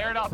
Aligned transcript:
Tear 0.00 0.12
it 0.12 0.16
out, 0.16 0.30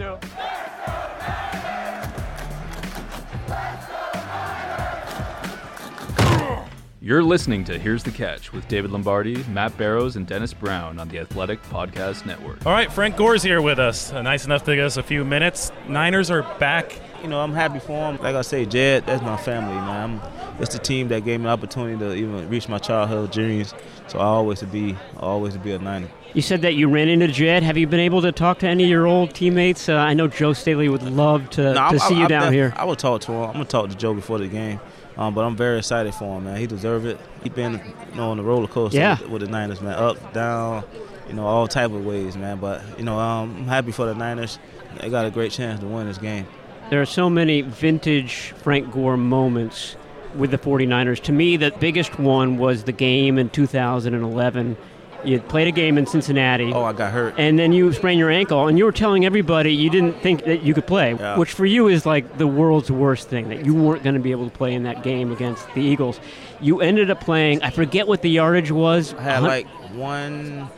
You're 7.07 7.23
listening 7.23 7.63
to 7.67 7.79
Here's 7.79 8.03
the 8.03 8.11
Catch 8.11 8.53
with 8.53 8.67
David 8.67 8.91
Lombardi, 8.91 9.45
Matt 9.45 9.79
Barrows, 9.79 10.17
and 10.17 10.27
Dennis 10.27 10.53
Brown 10.53 10.99
on 10.99 11.07
the 11.07 11.21
Athletic 11.21 11.63
Podcast 11.71 12.27
Network. 12.27 12.67
All 12.67 12.73
right, 12.73 12.93
Frank 12.93 13.15
Gore's 13.17 13.45
here 13.45 13.63
with 13.63 13.79
us. 13.79 14.13
Uh, 14.13 14.23
nice 14.23 14.45
enough 14.45 14.65
to 14.65 14.75
give 14.75 14.87
us 14.87 14.97
a 14.97 15.05
few 15.05 15.25
minutes. 15.25 15.71
Niners 15.87 16.33
are 16.33 16.43
back. 16.59 16.99
You 17.23 17.29
know, 17.29 17.39
I'm 17.41 17.53
happy 17.53 17.79
for 17.79 17.93
him. 18.11 18.17
Like 18.21 18.35
I 18.35 18.43
say, 18.43 18.67
Jed, 18.67 19.07
that's 19.07 19.23
my 19.23 19.37
family, 19.37 19.77
man. 19.77 20.21
I'm, 20.21 20.61
it's 20.61 20.73
the 20.73 20.81
team 20.81 21.07
that 21.09 21.25
gave 21.25 21.39
me 21.39 21.45
the 21.45 21.51
opportunity 21.51 21.97
to 21.97 22.13
even 22.13 22.49
reach 22.49 22.69
my 22.69 22.79
childhood 22.79 23.31
dreams. 23.31 23.73
So 24.09 24.19
I 24.19 24.25
always 24.25 24.59
to 24.59 24.67
be, 24.67 24.97
always 25.17 25.53
to 25.53 25.61
be 25.61 25.71
a 25.75 25.79
Niner. 25.79 26.09
You 26.35 26.43
said 26.43 26.63
that 26.63 26.75
you 26.75 26.89
ran 26.89 27.09
into 27.09 27.29
Jed. 27.29 27.63
Have 27.63 27.77
you 27.77 27.87
been 27.87 28.01
able 28.01 28.21
to 28.23 28.33
talk 28.33 28.59
to 28.61 28.67
any 28.67 28.83
of 28.83 28.91
your 28.91 29.07
old 29.07 29.33
teammates? 29.33 29.89
Uh, 29.89 29.95
I 29.95 30.15
know 30.15 30.27
Joe 30.27 30.55
Staley 30.55 30.89
would 30.89 31.05
love 31.05 31.51
to, 31.51 31.63
No, 31.63 31.75
to 31.75 31.81
I'm- 31.81 31.99
see 32.01 32.05
I'm- 32.07 32.17
you 32.17 32.23
I'm 32.25 32.29
down 32.29 32.43
def- 32.47 32.53
here. 32.53 32.75
I 32.77 32.85
would 32.85 32.99
talk 32.99 33.21
to 33.23 33.33
him. 33.33 33.43
I'm 33.45 33.53
gonna 33.53 33.65
talk 33.67 33.91
to 33.91 33.95
Joe 33.97 34.13
before 34.13 34.39
the 34.39 34.49
game. 34.49 34.81
Um, 35.19 35.35
but 35.35 35.45
I'm 35.45 35.57
very 35.57 35.79
excited 35.79 36.15
for 36.15 36.37
him, 36.37 36.45
man. 36.45 36.57
He 36.59 36.67
deserves 36.67 37.05
it. 37.07 37.19
He 37.43 37.49
been, 37.49 37.75
you 38.11 38.17
know, 38.17 38.31
on 38.31 38.37
the 38.37 38.43
roller 38.43 38.69
coaster 38.69 38.99
Yeah. 38.99 39.19
with, 39.23 39.31
with 39.31 39.43
the 39.43 39.49
Niners, 39.49 39.81
man. 39.81 39.95
Up, 39.95 40.33
down, 40.35 40.85
you 41.29 41.35
know, 41.35 41.47
all 41.47 41.67
type 41.67 41.91
of 41.93 42.05
ways, 42.05 42.37
man. 42.37 42.59
But 42.59 42.83
you 42.99 43.05
know, 43.05 43.19
um, 43.19 43.55
I'm 43.61 43.67
happy 43.67 43.93
for 43.93 44.05
the 44.07 44.15
Niners. 44.15 44.59
They 45.01 45.09
got 45.09 45.25
a 45.27 45.31
great 45.31 45.53
chance 45.53 45.81
to 45.81 45.87
win 45.87 46.07
this 46.07 46.19
game. 46.19 46.47
There 46.91 47.01
are 47.03 47.07
so 47.07 47.29
many 47.31 47.63
vintage 47.63 48.53
Frank 48.63 48.93
Gore 48.93 49.17
moments 49.17 49.97
with 50.37 50.51
the 50.51 50.59
49ers. 50.59 51.21
To 51.23 51.33
me, 51.33 51.57
the 51.57 51.71
biggest 51.81 52.19
one 52.19 52.59
was 52.59 52.85
the 52.85 52.93
game 52.93 53.39
in 53.39 53.49
2011. 53.51 54.77
You 55.25 55.41
played 55.41 55.67
a 55.67 55.73
game 55.73 55.99
in 55.99 56.07
Cincinnati. 56.07 56.73
Oh, 56.73 56.85
I 56.85 56.93
got 56.93 57.13
hurt. 57.13 57.35
and 57.39 57.59
then 57.59 57.73
you 57.73 57.93
sprained 57.93 58.19
your 58.21 58.31
ankle, 58.31 58.69
and 58.69 58.79
you 58.79 58.85
were 58.85 58.93
telling 58.93 59.25
everybody 59.25 59.75
you 59.75 59.91
didn't 59.91 60.21
think 60.23 60.45
that 60.45 60.63
you 60.63 60.73
could 60.75 60.87
play, 60.87 61.15
Yeah. 61.19 61.37
which 61.37 61.53
for 61.53 61.67
you 61.67 61.89
is 61.89 62.07
like 62.07 62.39
the 62.39 62.47
world's 62.47 62.91
worst 62.91 63.29
thing 63.29 63.49
that 63.49 63.65
you 63.65 63.75
weren't 63.75 64.03
going 64.05 64.15
to 64.15 64.21
be 64.21 64.31
able 64.31 64.49
to 64.49 64.57
play 64.57 64.75
in 64.75 64.85
that 64.85 65.03
game 65.03 65.33
against 65.33 65.67
the 65.75 65.81
Eagles. 65.83 66.21
You 66.61 66.81
ended 66.81 67.11
up 67.11 67.21
playing. 67.21 67.63
I 67.63 67.71
forget 67.71 68.07
what 68.07 68.23
the 68.23 68.31
yardage 68.31 68.71
was. 68.71 69.15
I 69.15 69.23
had 69.23 69.43
like 69.43 69.67
one. 69.95 70.69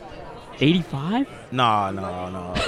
85, 0.61 1.27
No, 1.53 1.89
no, 1.89 2.29
no. 2.29 2.53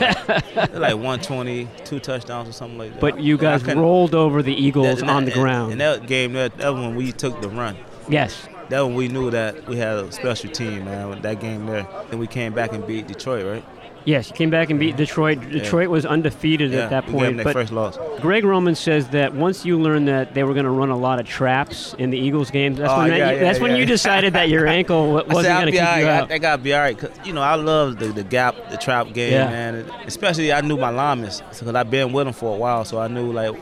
like 0.80 0.96
120, 0.96 1.68
two 1.84 2.00
touchdowns 2.00 2.48
or 2.48 2.54
something 2.54 2.78
like 2.78 2.92
that. 2.94 3.02
but 3.02 3.20
you 3.20 3.38
guys 3.38 3.66
rolled 3.66 4.16
over 4.16 4.42
the 4.42 4.54
Eagles 4.54 5.02
that- 5.02 5.10
on 5.10 5.26
the 5.26 5.32
ground. 5.32 5.74
And 5.74 5.82
that 5.82 6.08
game, 6.08 6.32
that, 6.34 6.58
that 6.60 6.74
one, 6.74 6.96
we 6.96 7.12
took 7.12 7.42
the 7.42 7.50
run. 7.50 7.76
yes, 8.08 8.48
That 8.72 8.86
when 8.86 8.96
we 8.96 9.08
knew 9.10 9.30
that 9.32 9.68
we 9.68 9.78
had 9.78 9.98
a 9.98 10.12
special 10.12 10.50
team, 10.50 10.86
man. 10.86 11.10
with 11.10 11.22
That 11.22 11.40
game 11.40 11.66
there, 11.68 11.86
and 12.10 12.20
we 12.20 12.26
came 12.28 12.54
back 12.54 12.72
and 12.74 12.86
beat 12.88 13.06
Detroit, 13.08 13.46
right? 13.46 13.66
yes, 14.04 14.30
you 14.30 14.36
came 14.36 14.50
back 14.50 14.72
and 14.72 14.80
beat 14.80 14.96
Detroit. 14.98 15.40
Detroit 15.52 15.90
was 15.90 16.08
undefeated 16.08 16.72
Yeah, 16.72 16.86
at 16.86 16.90
that 16.90 17.06
we 17.06 17.12
gave 17.12 17.22
them 17.22 17.34
point, 17.36 17.44
but 17.44 17.54
first 17.54 17.72
loss. 17.72 18.00
Greg 18.20 18.44
Roman 18.44 18.74
says 18.74 19.10
that 19.10 19.36
once 19.36 19.64
you 19.64 19.80
learned 19.80 20.08
that 20.08 20.34
they 20.34 20.44
were 20.44 20.54
going 20.54 20.66
to 20.66 20.72
run 20.72 20.90
a 20.90 20.98
lot 20.98 21.20
of 21.20 21.28
traps 21.28 21.94
in 22.00 22.10
the 22.10 22.18
Eagles 22.18 22.50
game, 22.50 22.74
that's 22.74 22.92
Oh, 22.92 22.98
when, 22.98 23.10
that 23.10 23.18
yeah, 23.20 23.30
you, 23.32 23.38
yeah, 23.38 23.44
that's 23.44 23.60
when 23.60 23.72
yeah. 23.72 23.78
you 23.78 23.86
decided 23.86 24.34
that 24.34 24.50
your 24.50 24.66
ankle 24.80 25.12
wa- 25.14 25.20
I 25.20 25.22
said, 25.26 25.34
wasn't 25.34 25.54
going 25.60 25.66
to 25.68 25.72
keep 25.74 25.88
all 25.88 26.00
you 26.00 26.08
out. 26.08 26.32
I, 26.32 26.34
I 26.34 26.38
gotta 26.40 26.62
be 26.64 26.74
all 26.74 26.80
right, 26.80 26.98
cause 26.98 27.12
you 27.26 27.34
know 27.34 27.42
I 27.44 27.54
love 27.56 28.00
the, 28.00 28.08
the 28.08 28.24
gap, 28.24 28.56
the 28.72 28.78
trap 28.78 29.14
game, 29.14 29.34
Yeah. 29.34 29.46
man. 29.52 29.92
Especially 30.08 30.52
I 30.52 30.62
knew 30.62 30.78
my 30.78 30.90
linemen, 30.90 31.30
because 31.50 31.68
I've 31.76 31.92
been 31.92 32.12
with 32.12 32.26
them 32.26 32.34
for 32.34 32.56
a 32.56 32.58
while, 32.58 32.86
so 32.86 32.98
I 33.00 33.08
knew 33.08 33.32
like, 33.32 33.54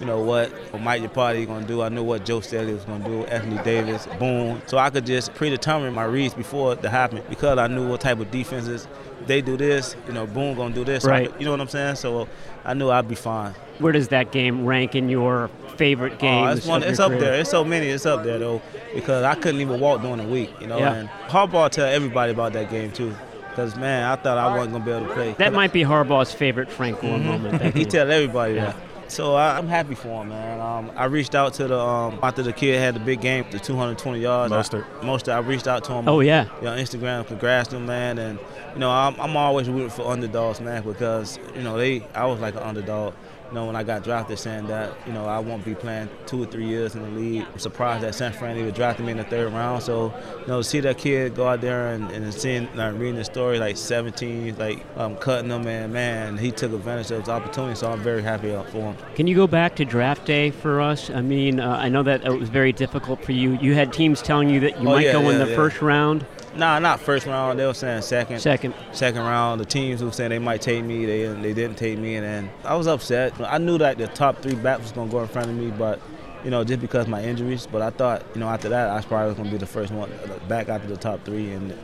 you 0.00 0.06
know 0.06 0.20
what 0.20 0.50
Mike 0.80 1.02
Iupati 1.02 1.46
gonna 1.46 1.66
do. 1.66 1.82
I 1.82 1.88
knew 1.88 2.02
what 2.04 2.24
Joe 2.24 2.40
Staley 2.40 2.72
was 2.74 2.84
gonna 2.84 3.04
do, 3.04 3.24
Anthony 3.24 3.62
Davis, 3.64 4.06
Boone. 4.18 4.62
So 4.66 4.78
I 4.78 4.90
could 4.90 5.06
just 5.06 5.34
predetermine 5.34 5.92
my 5.94 6.04
reads 6.04 6.34
before 6.34 6.72
it 6.74 6.84
happened 6.84 7.22
because 7.28 7.58
I 7.58 7.66
knew 7.66 7.88
what 7.88 8.00
type 8.00 8.20
of 8.20 8.30
defenses 8.30 8.86
they 9.26 9.40
do 9.40 9.56
this. 9.56 9.96
You 10.06 10.12
know, 10.14 10.26
Boone 10.26 10.54
gonna 10.56 10.74
do 10.74 10.84
this. 10.84 11.02
So 11.02 11.10
Right. 11.10 11.30
could- 11.30 11.40
you 11.40 11.44
know 11.46 11.52
what 11.52 11.60
I'm 11.60 11.68
saying? 11.68 11.96
So 11.96 12.28
I 12.64 12.74
knew 12.74 12.90
I'd 12.90 13.08
be 13.08 13.14
fine. 13.14 13.54
Where 13.78 13.92
does 13.92 14.08
that 14.08 14.30
game 14.32 14.64
rank 14.64 14.94
in 14.94 15.08
your 15.08 15.50
favorite 15.76 16.18
games? 16.18 16.48
Oh, 16.48 16.56
it's 16.56 16.66
one. 16.66 16.82
It's 16.82 17.00
up 17.00 17.08
career? 17.10 17.20
there. 17.20 17.34
It's 17.40 17.50
so 17.50 17.64
many. 17.64 17.88
It's 17.88 18.06
up 18.06 18.24
there 18.24 18.38
though, 18.38 18.60
because 18.94 19.24
I 19.24 19.34
couldn't 19.34 19.60
even 19.60 19.80
walk 19.80 20.02
during 20.02 20.18
the 20.18 20.24
week. 20.24 20.50
You 20.60 20.66
know, 20.68 20.78
Yeah. 20.78 20.94
and 20.94 21.08
Harbaugh 21.28 21.70
tell 21.70 21.86
everybody 21.86 22.32
about 22.32 22.52
that 22.54 22.70
game 22.70 22.90
too, 22.90 23.14
because 23.50 23.76
man, 23.76 24.04
I 24.04 24.16
thought 24.16 24.38
I 24.38 24.54
wasn't 24.56 24.72
gonna 24.72 24.84
be 24.84 24.90
able 24.92 25.06
to 25.06 25.12
play. 25.14 25.34
That 25.38 25.52
might 25.52 25.72
be 25.72 25.82
Harbaugh's 25.82 26.32
favorite 26.32 26.70
Frank 26.70 27.00
Gore 27.00 27.18
mm-hmm. 27.18 27.28
moment. 27.28 27.74
he 27.76 27.84
tell 27.84 28.10
everybody 28.10 28.54
Yeah. 28.54 28.66
that. 28.66 28.76
So 29.08 29.34
I, 29.34 29.56
I'm 29.56 29.68
happy 29.68 29.94
for 29.94 30.22
him, 30.22 30.28
man. 30.28 30.60
Um, 30.60 30.90
I 30.94 31.06
reached 31.06 31.34
out 31.34 31.54
to 31.54 31.66
the 31.66 31.78
um, 31.78 32.18
after 32.22 32.42
the 32.42 32.52
kid 32.52 32.78
had 32.78 32.94
the 32.94 33.00
big 33.00 33.20
game, 33.20 33.46
the 33.50 33.58
220 33.58 34.20
yards. 34.20 34.52
Mostert. 34.52 34.84
I, 35.00 35.04
Mostert. 35.04 35.32
I 35.34 35.38
reached 35.38 35.66
out 35.66 35.84
to 35.84 35.92
him. 35.94 36.08
Oh 36.08 36.20
yeah, 36.20 36.44
you 36.58 36.64
know, 36.64 36.76
Instagram, 36.76 37.26
congrats 37.26 37.72
him, 37.72 37.86
man. 37.86 38.18
And 38.18 38.38
you 38.74 38.80
know, 38.80 38.90
I'm, 38.90 39.18
I'm 39.20 39.36
always 39.36 39.68
rooting 39.68 39.90
for 39.90 40.10
underdogs, 40.10 40.60
man, 40.60 40.82
because 40.82 41.38
you 41.54 41.62
know 41.62 41.76
they, 41.78 42.06
I 42.14 42.26
was 42.26 42.40
like 42.40 42.54
an 42.54 42.62
underdog. 42.62 43.14
You 43.48 43.54
know, 43.54 43.66
when 43.66 43.76
I 43.76 43.82
got 43.82 44.04
drafted, 44.04 44.38
saying 44.38 44.66
that 44.66 44.92
you 45.06 45.12
know 45.12 45.24
I 45.24 45.38
won't 45.38 45.64
be 45.64 45.74
playing 45.74 46.08
two 46.26 46.42
or 46.42 46.46
three 46.46 46.66
years 46.66 46.94
in 46.94 47.02
the 47.02 47.08
league. 47.10 47.46
I'm 47.50 47.58
surprised 47.58 48.04
that 48.04 48.14
San 48.14 48.32
Fran 48.32 48.56
even 48.58 48.74
drafted 48.74 49.06
me 49.06 49.12
in 49.12 49.18
the 49.18 49.24
third 49.24 49.52
round. 49.52 49.82
So 49.82 50.12
you 50.40 50.46
know, 50.46 50.58
to 50.58 50.64
see 50.64 50.80
that 50.80 50.98
kid 50.98 51.34
go 51.34 51.48
out 51.48 51.60
there 51.62 51.92
and, 51.94 52.10
and 52.10 52.32
seeing, 52.34 52.68
like, 52.74 52.92
reading 52.94 53.14
the 53.16 53.24
story, 53.24 53.58
like 53.58 53.76
17, 53.76 54.56
like 54.58 54.84
um, 54.96 55.16
cutting 55.16 55.48
them, 55.48 55.66
and 55.66 55.92
man, 55.92 56.36
he 56.36 56.50
took 56.50 56.72
advantage 56.72 57.10
of 57.10 57.20
his 57.20 57.28
opportunity. 57.28 57.74
So 57.74 57.90
I'm 57.90 58.00
very 58.00 58.22
happy 58.22 58.48
for 58.70 58.92
him. 58.92 58.96
can 59.14 59.26
you 59.26 59.34
go 59.34 59.46
back 59.46 59.76
to 59.76 59.84
draft 59.84 60.26
day 60.26 60.50
for 60.50 60.80
us? 60.80 61.08
I 61.10 61.22
mean, 61.22 61.58
uh, 61.58 61.70
I 61.76 61.88
know 61.88 62.02
that 62.02 62.24
it 62.26 62.30
was 62.38 62.48
very 62.50 62.72
difficult 62.72 63.24
for 63.24 63.32
you. 63.32 63.52
You 63.62 63.74
had 63.74 63.92
teams 63.92 64.20
telling 64.20 64.50
you 64.50 64.60
that 64.60 64.80
you 64.80 64.88
Oh, 64.88 64.92
might 64.92 65.06
yeah, 65.06 65.12
go 65.12 65.28
in 65.30 65.38
the 65.38 65.48
yeah. 65.48 65.56
first 65.56 65.80
round, 65.80 66.26
Nah, 66.58 66.80
not 66.80 66.98
first 66.98 67.24
round. 67.24 67.56
They 67.56 67.64
were 67.64 67.72
saying 67.72 68.02
second. 68.02 68.40
second. 68.40 68.74
second 68.90 69.20
round. 69.22 69.60
The 69.60 69.64
teams 69.64 70.00
who 70.00 70.10
saying 70.10 70.30
they 70.30 70.40
might 70.40 70.60
take 70.60 70.84
me, 70.84 71.06
they 71.06 71.26
they 71.26 71.54
didn't 71.54 71.78
take 71.78 71.96
me, 72.00 72.16
and 72.16 72.26
then 72.26 72.50
I 72.64 72.74
was 72.74 72.88
upset. 72.88 73.32
I 73.40 73.58
knew 73.58 73.78
that 73.78 73.96
the 73.96 74.08
top 74.08 74.42
three 74.42 74.56
backs 74.56 74.82
was 74.82 74.90
gonna 74.90 75.08
go 75.08 75.20
in 75.20 75.28
front 75.28 75.48
of 75.48 75.54
me, 75.54 75.70
but 75.70 76.00
you 76.42 76.50
know 76.50 76.64
just 76.64 76.80
because 76.80 77.04
of 77.04 77.10
my 77.10 77.22
injuries. 77.22 77.68
But 77.70 77.82
I 77.82 77.90
thought 77.90 78.24
you 78.34 78.40
know 78.40 78.48
after 78.48 78.68
that 78.70 78.90
I 78.90 79.00
probably 79.02 79.28
was 79.28 79.36
gonna 79.36 79.52
be 79.52 79.56
the 79.56 79.66
first 79.66 79.92
one 79.92 80.10
back 80.48 80.68
after 80.68 80.88
the 80.88 80.96
top 80.96 81.24
three, 81.24 81.52
and 81.52 81.78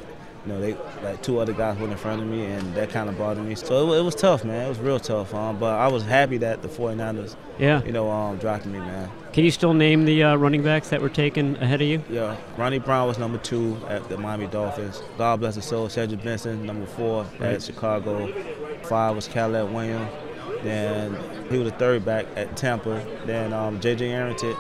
you 0.47 0.53
know 0.53 0.61
they 0.61 0.75
like 1.03 1.23
two 1.23 1.39
other 1.39 1.53
guys 1.53 1.79
went 1.79 1.93
in 1.93 1.99
front 1.99 2.21
of 2.23 2.29
me, 2.29 2.45
and 2.45 2.75
that 2.75 2.91
kind 2.91 3.09
of 3.09 3.17
bothered 3.19 3.45
me. 3.45 3.55
So 3.55 3.93
it, 3.93 3.99
it 3.99 4.03
was 4.03 4.15
tough, 4.15 4.45
man. 4.45 4.67
It 4.67 4.69
was 4.69 4.79
real 4.79 5.01
tough. 5.01 5.35
Um, 5.35 5.59
but 5.59 5.75
I 5.75 5.89
was 5.89 6.03
happy 6.03 6.37
that 6.39 6.63
the 6.63 6.69
49ers, 6.69 7.35
Yeah. 7.59 7.83
you 7.85 7.93
know, 7.93 8.11
um, 8.11 8.37
drafted 8.39 8.73
me, 8.73 8.79
man. 8.79 9.11
Can 9.33 9.45
you 9.45 9.51
still 9.51 9.75
name 9.75 10.05
the 10.05 10.23
uh, 10.23 10.37
running 10.37 10.63
backs 10.63 10.91
that 10.91 11.01
were 11.03 11.09
taken 11.09 11.57
ahead 11.57 11.81
of 11.83 11.89
you? 11.89 12.03
Yeah, 12.11 12.37
Ronnie 12.57 12.79
Brown 12.79 13.09
was 13.09 13.19
number 13.19 13.39
two 13.39 13.77
at 13.89 14.09
the 14.09 14.17
Miami 14.19 14.47
Dolphins. 14.47 15.03
God 15.19 15.41
bless 15.41 15.55
his 15.57 15.65
soul. 15.65 15.89
Cedric 15.89 16.23
Benson, 16.23 16.65
number 16.67 16.87
four 16.87 17.25
Right. 17.41 17.55
at 17.55 17.63
Chicago. 17.63 18.31
Five 18.83 19.17
was 19.17 19.27
Cadillac 19.27 19.73
Williams. 19.73 20.11
Then 20.63 21.17
he 21.51 21.59
was 21.59 21.71
the 21.71 21.77
third 21.79 22.05
back 22.05 22.27
at 22.37 22.57
Tampa. 22.57 23.05
Then 23.27 23.53
um, 23.53 23.81
J.J. 23.81 24.11
Arrington, 24.11 24.55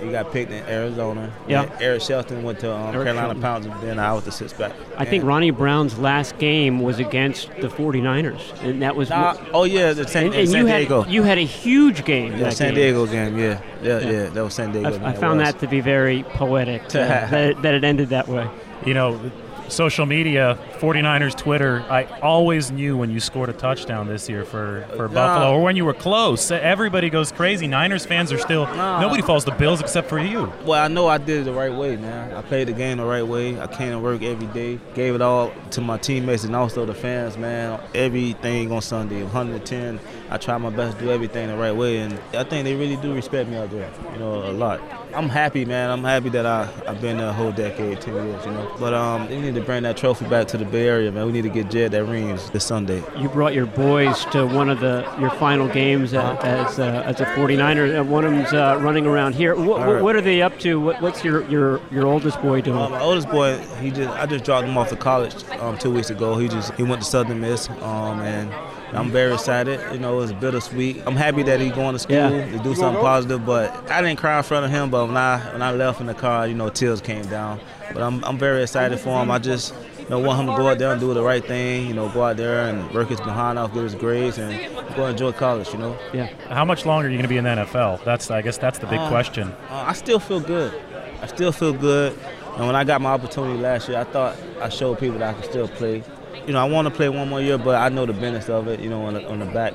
he 0.00 0.10
got 0.10 0.32
picked 0.32 0.50
in 0.50 0.64
Arizona. 0.66 1.32
Yeah. 1.46 1.66
Then 1.66 1.82
Eric 1.82 2.02
Shelton 2.02 2.42
went 2.42 2.60
to 2.60 2.74
um, 2.74 2.92
Carolina 2.92 3.40
Shelton. 3.40 3.70
and 3.72 3.82
Then 3.82 3.98
I 3.98 4.12
was 4.12 4.24
the 4.24 4.32
sixth 4.32 4.58
back. 4.58 4.72
I 4.96 5.04
think 5.04 5.24
Ronnie 5.24 5.50
Brown's 5.50 5.98
last 5.98 6.38
game 6.38 6.80
was 6.80 6.98
against 6.98 7.48
the 7.60 7.68
49ers, 7.68 8.62
and 8.62 8.82
that 8.82 8.96
was. 8.96 9.10
Nah, 9.10 9.36
oh 9.52 9.64
yeah, 9.64 9.92
the 9.92 10.06
San, 10.06 10.26
and, 10.26 10.34
and 10.34 10.48
San 10.48 10.60
you 10.66 10.66
Diego. 10.72 11.02
had 11.02 11.12
you 11.12 11.22
had 11.22 11.38
a 11.38 11.42
huge 11.44 12.04
game. 12.04 12.32
yeah, 12.32 12.38
that 12.44 12.54
San 12.54 12.68
game. 12.74 12.76
Diego 12.76 13.06
game. 13.06 13.38
Yeah, 13.38 13.60
yeah, 13.82 13.98
Yeah. 14.00 14.10
yeah. 14.10 14.28
That 14.30 14.44
was 14.44 14.54
San 14.54 14.72
Diego. 14.72 14.88
I, 14.88 14.92
man, 14.92 15.04
I 15.04 15.12
found 15.14 15.40
that 15.40 15.58
to 15.60 15.66
be 15.66 15.80
very 15.80 16.22
poetic 16.22 16.82
uh, 16.88 16.90
that, 17.28 17.62
that 17.62 17.74
it 17.74 17.84
ended 17.84 18.10
that 18.10 18.28
way. 18.28 18.48
You 18.86 18.94
know, 18.94 19.20
social 19.68 20.06
media, 20.06 20.58
49ers 20.78 21.36
Twitter, 21.36 21.84
I 21.90 22.04
always 22.20 22.70
knew 22.70 22.96
when 22.96 23.10
you 23.10 23.20
scored 23.20 23.48
a 23.48 23.52
touchdown 23.52 24.06
this 24.06 24.28
year 24.28 24.44
for, 24.44 24.86
for. 24.96 25.08
Buffalo 25.08 25.54
or 25.54 25.62
when 25.62 25.74
you 25.74 25.84
were 25.84 25.94
close. 25.94 26.50
Everybody 26.50 27.10
goes 27.10 27.32
crazy. 27.32 27.66
Niners 27.66 28.06
fans 28.06 28.30
are 28.30 28.38
still, 28.38 28.66
nobody 28.76 29.22
falls 29.22 29.44
the 29.44 29.50
Bills 29.52 29.80
except 29.80 30.08
for 30.08 30.18
you. 30.18 30.52
Well, 30.64 30.82
I 30.82 30.88
know 30.88 31.08
I 31.08 31.18
did 31.18 31.40
it 31.40 31.44
the 31.44 31.52
right 31.52 31.72
way, 31.72 31.96
man. 31.96 32.32
I 32.32 32.42
played 32.42 32.68
the 32.68 32.72
game 32.72 32.98
the 32.98 33.04
right 33.04 33.26
way. 33.26 33.60
I 33.60 33.66
came 33.66 33.90
to 33.90 33.98
work 33.98 34.22
every 34.22 34.46
day, 34.48 34.78
gave 34.94 35.14
it 35.14 35.22
all 35.22 35.52
to 35.72 35.80
my 35.80 35.98
teammates 35.98 36.44
and 36.44 36.54
also 36.54 36.84
the 36.86 36.94
fans, 36.94 37.36
man. 37.36 37.80
Everything 37.94 38.70
on 38.70 38.82
Sunday, 38.82 39.22
110. 39.22 39.98
I 40.30 40.36
try 40.36 40.58
my 40.58 40.70
best 40.70 40.98
to 40.98 41.04
do 41.04 41.10
everything 41.10 41.48
the 41.48 41.56
right 41.56 41.72
way, 41.72 41.98
and 41.98 42.12
I 42.34 42.44
think 42.44 42.64
they 42.64 42.74
really 42.74 42.96
do 42.96 43.14
respect 43.14 43.48
me 43.48 43.56
out 43.56 43.70
there, 43.70 43.90
you 44.12 44.18
know, 44.18 44.48
a 44.48 44.52
lot. 44.52 44.80
I'm 45.14 45.28
happy, 45.28 45.64
man. 45.64 45.90
I'm 45.90 46.04
happy 46.04 46.28
that 46.30 46.44
I, 46.44 46.68
I've 46.86 47.00
been 47.00 47.16
there 47.16 47.28
a 47.28 47.32
whole 47.32 47.50
decade, 47.50 48.00
10 48.00 48.14
years, 48.14 48.44
you 48.44 48.52
know. 48.52 48.76
But 48.78 48.92
um, 48.92 49.28
we 49.28 49.40
need 49.40 49.54
to 49.54 49.62
bring 49.62 49.84
that 49.84 49.96
trophy 49.96 50.26
back 50.26 50.48
to 50.48 50.58
the 50.58 50.66
Bay 50.68 50.86
Area, 50.88 51.10
man. 51.10 51.26
We 51.26 51.32
need 51.32 51.42
to 51.42 51.48
get 51.48 51.70
Jed 51.70 51.92
that 51.92 52.04
rings 52.04 52.50
this 52.50 52.64
Sunday. 52.64 53.02
You 53.18 53.28
brought 53.28 53.54
your 53.54 53.66
boys 53.66 54.24
to 54.26 54.46
one 54.46 54.68
of 54.70 54.80
the 54.80 55.06
your 55.18 55.30
final 55.30 55.68
games 55.68 56.14
as, 56.14 56.78
uh, 56.78 57.02
as 57.04 57.20
a 57.20 57.24
49er. 57.26 57.98
and 58.00 58.10
One 58.10 58.24
of 58.24 58.32
them's 58.32 58.52
uh, 58.52 58.78
running 58.80 59.06
around 59.06 59.34
here. 59.34 59.56
What, 59.56 59.80
right. 59.80 60.02
what 60.02 60.16
are 60.16 60.20
they 60.20 60.42
up 60.42 60.58
to? 60.60 60.80
What, 60.80 61.00
what's 61.02 61.24
your, 61.24 61.48
your, 61.48 61.80
your 61.90 62.06
oldest 62.06 62.40
boy 62.40 62.60
doing? 62.60 62.78
Uh, 62.78 62.88
my 62.90 63.00
oldest 63.00 63.28
boy, 63.28 63.58
he 63.80 63.90
just 63.90 64.10
I 64.10 64.26
just 64.26 64.44
dropped 64.44 64.66
him 64.66 64.76
off 64.78 64.88
to 64.90 64.96
college 64.96 65.34
um, 65.60 65.76
two 65.78 65.90
weeks 65.92 66.10
ago. 66.10 66.36
He 66.38 66.48
just 66.48 66.72
he 66.74 66.82
went 66.82 67.02
to 67.02 67.08
Southern 67.08 67.40
Miss, 67.40 67.68
um, 67.70 68.20
and 68.20 68.52
I'm 68.96 69.10
very 69.10 69.34
excited. 69.34 69.80
You 69.92 69.98
know, 69.98 70.20
it's 70.20 70.32
bittersweet. 70.32 71.02
I'm 71.06 71.16
happy 71.16 71.42
that 71.42 71.60
he's 71.60 71.72
going 71.72 71.92
to 71.94 71.98
school 71.98 72.16
Yeah. 72.16 72.50
to 72.52 72.58
do 72.62 72.74
something 72.74 73.02
positive. 73.02 73.44
But 73.44 73.90
I 73.90 74.00
didn't 74.00 74.18
cry 74.18 74.38
in 74.38 74.44
front 74.44 74.64
of 74.64 74.70
him. 74.70 74.90
But 74.90 75.06
when 75.08 75.16
I 75.16 75.38
when 75.52 75.62
I 75.62 75.72
left 75.72 76.00
in 76.00 76.06
the 76.06 76.14
car, 76.14 76.46
you 76.46 76.54
know, 76.54 76.68
tears 76.70 77.00
came 77.00 77.26
down. 77.26 77.60
But 77.92 78.02
I'm 78.02 78.24
I'm 78.24 78.38
very 78.38 78.62
excited 78.62 78.98
for 78.98 79.20
him. 79.22 79.30
I 79.30 79.38
just 79.38 79.74
you 80.08 80.10
know, 80.10 80.18
want 80.20 80.40
him 80.40 80.46
to 80.46 80.56
go 80.56 80.68
out 80.68 80.78
there 80.78 80.90
and 80.90 81.00
do 81.00 81.12
the 81.12 81.22
right 81.22 81.44
thing. 81.44 81.86
You 81.86 81.94
know, 81.94 82.08
go 82.08 82.22
out 82.24 82.36
there 82.38 82.68
and 82.68 82.90
work 82.92 83.08
his 83.08 83.20
behind 83.20 83.58
off, 83.58 83.74
get 83.74 83.82
his 83.82 83.94
grades, 83.94 84.38
and 84.38 84.74
go 84.96 85.06
enjoy 85.06 85.32
college. 85.32 85.70
You 85.72 85.78
know. 85.78 85.98
Yeah. 86.14 86.26
How 86.48 86.64
much 86.64 86.86
longer 86.86 87.08
are 87.08 87.10
you 87.10 87.16
going 87.16 87.22
to 87.24 87.28
be 87.28 87.36
in 87.36 87.44
the 87.44 87.50
NFL? 87.50 88.02
That's 88.04 88.30
I 88.30 88.42
guess 88.42 88.56
that's 88.58 88.78
the 88.78 88.86
big 88.86 89.00
Uh, 89.00 89.08
question. 89.08 89.48
Uh, 89.70 89.84
I 89.86 89.92
still 89.92 90.18
feel 90.18 90.40
good. 90.40 90.72
I 91.20 91.26
still 91.26 91.52
feel 91.52 91.72
good. 91.72 92.18
And 92.56 92.66
when 92.66 92.74
I 92.74 92.84
got 92.84 93.00
my 93.00 93.10
opportunity 93.10 93.58
last 93.60 93.88
year, 93.88 93.98
I 93.98 94.04
thought 94.04 94.36
I 94.60 94.68
showed 94.68 94.98
people 94.98 95.18
that 95.18 95.34
I 95.36 95.40
could 95.40 95.50
still 95.50 95.68
play. 95.68 96.02
You 96.46 96.54
know, 96.54 96.60
I 96.60 96.68
want 96.68 96.88
to 96.88 96.94
play 96.94 97.08
one 97.08 97.28
more 97.28 97.40
year, 97.40 97.58
but 97.58 97.74
I 97.74 97.88
know 97.90 98.06
the 98.06 98.12
benefits 98.14 98.48
of 98.48 98.66
it. 98.68 98.80
You 98.80 98.88
know, 98.88 99.02
on 99.04 99.14
the, 99.14 99.28
on 99.28 99.38
the 99.40 99.44
back, 99.46 99.74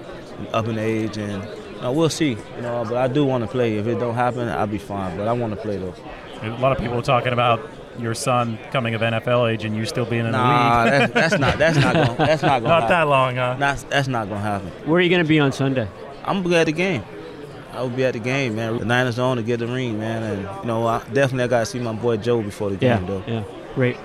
up 0.52 0.68
in 0.68 0.78
age, 0.80 1.18
and 1.18 1.44
you 1.76 1.82
know, 1.82 1.92
we'll 1.92 2.10
see. 2.10 2.32
You 2.56 2.62
know, 2.62 2.84
but 2.88 2.98
I 2.98 3.08
do 3.08 3.24
want 3.26 3.44
to 3.44 3.50
play. 3.50 3.78
If 3.78 3.86
it 3.88 4.00
don't 4.00 4.16
happen, 4.16 4.50
I'll 4.50 4.66
be 4.68 4.80
fine. 4.80 5.16
But 5.16 5.28
I 5.28 5.34
want 5.34 5.54
to 5.54 5.62
play 5.62 5.78
though. 5.78 5.94
A 6.42 6.50
lot 6.60 6.72
of 6.72 6.80
people 6.80 6.98
are 6.98 7.02
talking 7.04 7.32
about 7.32 7.62
your 8.00 8.14
son 8.14 8.58
coming 8.72 8.96
of 8.96 9.02
NFL 9.02 9.52
age 9.52 9.66
and 9.66 9.76
you 9.76 9.86
still 9.86 10.06
being 10.06 10.26
in 10.26 10.32
Nah, 10.32 10.86
the 10.86 10.92
league. 11.00 11.12
that's, 11.14 11.32
that's 11.32 11.40
not 11.42 11.58
that's 11.58 11.78
not 11.78 11.94
gonna 11.94 12.16
that's 12.18 12.42
not 12.42 12.62
gonna 12.64 12.80
Not 12.80 12.90
that 12.90 13.04
long, 13.08 13.36
huh? 13.36 13.56
That's 13.60 13.84
that's 13.84 14.08
not 14.08 14.28
gonna 14.30 14.42
happen. 14.42 14.68
Where 14.86 15.00
are 15.00 15.02
you 15.02 15.10
going 15.10 15.24
to 15.24 15.28
be 15.28 15.40
on 15.40 15.52
Sunday? 15.52 15.88
I'm 16.26 16.38
gonna 16.38 16.50
be 16.50 16.56
at 16.56 16.66
the 16.66 16.72
game. 16.72 17.04
I 17.72 17.82
will 17.82 17.90
be 17.90 18.06
at 18.06 18.14
the 18.14 18.20
game, 18.20 18.56
man. 18.56 18.78
The 18.78 18.86
Niners 18.86 19.18
on 19.18 19.38
to 19.38 19.44
get 19.44 19.58
the 19.60 19.68
ring, 19.68 20.00
man, 20.00 20.22
and 20.24 20.42
you 20.62 20.68
know, 20.68 20.86
I, 20.86 21.00
definitely 21.12 21.46
I 21.46 21.48
gotta 21.48 21.66
see 21.66 21.80
my 21.80 21.94
boy 21.94 22.18
Joe 22.18 22.42
before 22.42 22.70
the 22.70 22.78
Yeah. 22.84 22.98
game, 22.98 23.08
though. 23.08 23.24
Yeah. 23.26 23.44
Great. 23.76 23.98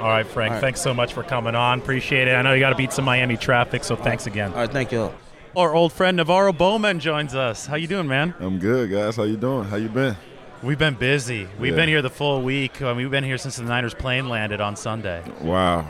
All 0.00 0.08
right, 0.08 0.26
Frank. 0.26 0.50
All 0.50 0.54
right. 0.56 0.60
Thanks 0.60 0.80
so 0.80 0.92
much 0.92 1.12
for 1.12 1.22
coming 1.22 1.54
on. 1.54 1.78
Appreciate 1.78 2.26
it. 2.26 2.32
I 2.32 2.42
know 2.42 2.52
you 2.52 2.58
got 2.60 2.70
to 2.70 2.76
beat 2.76 2.92
some 2.92 3.04
Miami 3.04 3.36
traffic, 3.36 3.84
so 3.84 3.94
thanks 3.94 4.26
again. 4.26 4.50
All 4.50 4.56
right, 4.58 4.70
thank 4.70 4.90
you. 4.90 5.12
Our 5.56 5.72
old 5.74 5.92
friend 5.92 6.18
NaVorro 6.18 6.56
Bowman 6.56 6.98
joins 6.98 7.34
us. 7.36 7.66
How 7.66 7.76
you 7.76 7.86
doing, 7.86 8.08
man? 8.08 8.34
I'm 8.40 8.58
good, 8.58 8.90
guys. 8.90 9.14
How 9.16 9.22
you 9.22 9.36
doing? 9.36 9.64
How 9.68 9.76
you 9.76 9.88
been? 9.88 10.16
We've 10.62 10.78
been 10.78 10.94
busy. 10.94 11.48
We've 11.58 11.72
Yeah. 11.72 11.76
been 11.76 11.88
here 11.88 12.02
the 12.02 12.10
full 12.10 12.40
week. 12.42 12.80
Uh, 12.80 12.94
we've 12.96 13.10
been 13.10 13.24
here 13.24 13.36
since 13.38 13.56
the 13.56 13.64
Niners 13.64 13.94
plane 13.94 14.28
landed 14.28 14.60
on 14.60 14.76
Sunday. 14.76 15.20
Wow. 15.40 15.86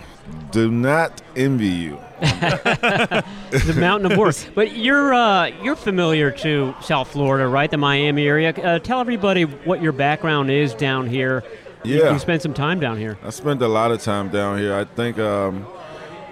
Do 0.51 0.71
not 0.71 1.21
envy 1.37 1.67
you. 1.67 1.99
the 2.21 3.75
mountain 3.77 4.11
of 4.13 4.17
work. 4.19 4.35
But 4.55 4.77
you're 4.77 5.13
uh, 5.13 5.51
you're 5.63 5.77
familiar 5.77 6.31
to 6.31 6.75
South 6.81 7.09
Florida, 7.09 7.47
right? 7.49 7.71
The 7.71 7.77
Miami 7.77 8.27
area. 8.27 8.51
Uh, 8.51 8.79
tell 8.79 9.01
everybody 9.01 9.43
what 9.43 9.83
your 9.83 9.93
background 9.93 10.51
is 10.51 10.73
down 10.75 11.07
here. 11.07 11.43
You, 11.85 11.99
Yeah. 11.99 12.13
you 12.13 12.19
spent 12.19 12.41
some 12.41 12.55
time 12.55 12.81
down 12.81 12.97
here. 12.97 13.19
I 13.25 13.31
spent 13.31 13.61
a 13.61 13.69
lot 13.69 13.91
of 13.91 14.01
time 14.03 14.29
down 14.31 14.59
here. 14.59 14.75
I 14.75 14.85
think 14.85 15.19
um, 15.19 15.67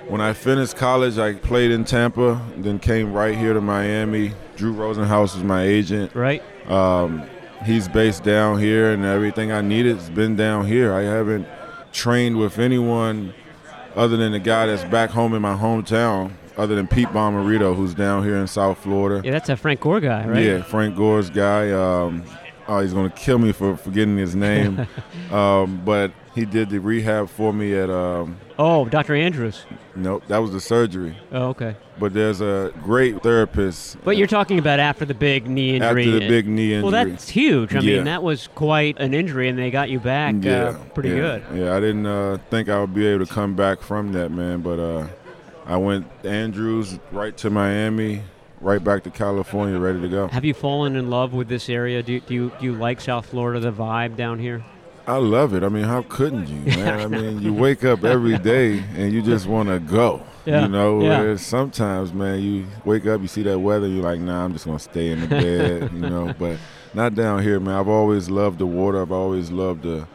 when 0.09 0.21
I 0.23 0.33
finished 0.33 0.77
college, 0.77 1.19
I 1.19 1.35
played 1.35 1.73
in 1.73 1.85
Tampa, 1.85 2.41
then 2.57 2.79
came 2.79 3.13
right 3.13 3.37
here 3.37 3.53
to 3.53 3.61
Miami. 3.61 4.33
Drew 4.57 4.73
Rosenhaus 4.73 5.37
is 5.37 5.43
my 5.43 5.65
agent. 5.65 6.15
Right? 6.15 6.43
Um, 6.71 7.25
he's 7.65 7.89
based 7.89 8.23
down 8.25 8.59
here, 8.59 8.93
and 8.93 9.05
everything 9.05 9.53
I 9.53 9.61
needed 9.61 9.97
has 9.97 10.11
been 10.11 10.37
down 10.37 10.67
here. 10.67 10.93
I 10.93 11.03
haven't 11.03 11.47
trained 11.93 12.39
with 12.39 12.59
anyone 12.59 13.35
other 13.97 14.17
than 14.17 14.33
the 14.33 14.39
guy 14.39 14.67
that's 14.67 14.85
back 14.85 15.11
home 15.11 15.35
in 15.35 15.43
my 15.43 15.57
hometown, 15.57 16.33
other 16.57 16.75
than 16.75 16.87
Pete 16.87 17.09
Bommarito, 17.09 17.75
who's 17.75 17.95
down 17.95 18.25
here 18.25 18.37
in 18.37 18.47
South 18.47 18.79
Florida. 18.79 19.23
Yeah, 19.25 19.33
that's 19.33 19.49
a 19.49 19.57
Frank 19.57 19.81
Gore 19.81 20.01
guy, 20.01 20.27
right? 20.27 20.45
Yeah, 20.45 20.63
Frank 20.63 20.97
Gore's 20.97 21.31
guy. 21.31 21.71
Um, 21.71 22.25
oh, 22.71 22.81
he's 22.81 22.93
gonna 22.95 23.11
kill 23.11 23.39
me 23.39 23.53
for 23.53 23.77
forgetting 23.77 24.17
his 24.17 24.35
name. 24.35 24.87
um, 25.33 25.83
but 25.85 26.13
he 26.35 26.45
did 26.45 26.71
the 26.71 26.79
rehab 26.79 27.29
for 27.29 27.53
me 27.53 27.75
at. 27.75 27.91
Um, 27.91 28.39
Oh, 28.63 28.85
Dr. 28.85 29.15
Andrews. 29.15 29.65
nope, 29.97 30.23
that 30.29 30.37
was 30.37 30.53
the 30.53 30.61
surgery. 30.61 31.17
Oh, 31.33 31.49
okay. 31.49 31.77
But 31.99 32.13
there's 32.13 32.43
a 32.43 32.73
great 32.83 33.23
therapist. 33.23 33.97
But 34.05 34.19
you're 34.19 34.27
talking 34.27 34.59
about 34.59 34.79
after 34.79 35.07
the 35.07 35.15
big 35.15 35.49
knee 35.49 35.77
injury. 35.77 36.05
after 36.05 36.21
the 36.21 36.29
big 36.29 36.47
knee 36.47 36.75
injury. 36.75 36.83
Well, 36.83 36.91
that's 36.93 37.31
huge. 37.31 37.75
I 37.75 37.81
Yeah. 37.81 37.97
mean, 37.97 38.05
that 38.05 38.23
was 38.23 38.49
quite 38.49 38.99
an 39.01 39.15
injury, 39.15 39.49
and 39.49 39.59
they 39.59 39.71
got 39.71 39.89
you 39.89 39.99
back 39.99 40.45
uh, 40.45 40.75
pretty 40.95 41.09
yeah, 41.09 41.15
good. 41.17 41.43
Yeah, 41.55 41.75
I 41.75 41.81
didn't 41.81 42.05
uh, 42.05 42.37
think 42.51 42.69
I 42.69 42.79
would 42.81 42.93
be 42.93 43.07
able 43.07 43.25
to 43.25 43.33
come 43.33 43.55
back 43.57 43.81
from 43.81 44.13
that, 44.13 44.31
man. 44.31 44.61
But 44.61 44.79
uh, 44.79 45.07
I 45.65 45.79
went 45.79 46.07
Andrews 46.25 46.99
right 47.13 47.35
to 47.39 47.49
Miami, 47.49 48.23
right 48.61 48.83
back 48.83 49.03
to 49.05 49.11
California, 49.11 49.79
ready 49.79 50.01
to 50.01 50.09
go. 50.09 50.29
Have 50.29 50.45
you 50.45 50.55
fallen 50.55 50.97
in 50.97 51.11
love 51.11 51.33
with 51.33 51.49
this 51.49 51.69
area? 51.69 52.03
Do, 52.03 52.21
do 52.21 52.35
you 52.35 52.53
do 52.59 52.65
you 52.67 52.75
like 52.75 53.01
South 53.01 53.27
Florida, 53.27 53.61
the 53.61 53.73
vibe 53.73 54.17
down 54.17 54.39
here? 54.39 54.65
I 55.07 55.17
love 55.17 55.55
it. 55.55 55.63
I 55.65 55.69
mean, 55.69 55.85
how 55.85 56.03
couldn't 56.09 56.49
you, 56.49 56.61
man? 56.77 57.01
I 57.01 57.07
mean, 57.07 57.41
you 57.41 57.53
wake 57.53 57.85
up 57.85 58.05
every 58.05 58.39
day 58.39 58.79
and 58.97 59.13
you 59.13 59.23
just 59.23 59.47
want 59.47 59.69
to 59.69 59.81
go. 59.81 60.23
Yeah, 60.47 60.63
You 60.63 60.69
know, 60.69 61.03
yeah. 61.03 61.37
sometimes, 61.37 62.13
man, 62.15 62.41
you 62.41 62.67
wake 62.85 63.07
up, 63.07 63.21
you 63.21 63.29
see 63.29 63.43
that 63.43 63.59
weather, 63.59 63.87
you're 63.87 64.03
like, 64.03 64.21
nah, 64.21 64.45
I'm 64.45 64.53
just 64.53 64.65
gonna 64.65 64.79
stay 64.79 65.09
in 65.11 65.21
the 65.21 65.27
bed, 65.29 65.93
you 65.93 66.01
know. 66.01 66.35
But 66.39 66.59
not 66.95 67.15
down 67.15 67.43
here, 67.43 67.61
man. 67.61 67.75
I've 67.75 67.89
always 67.89 68.31
loved 68.31 68.59
the 68.59 68.67
water. 68.67 69.03
I've 69.03 69.13
always 69.13 69.51
loved 69.51 69.83
the 69.83 70.07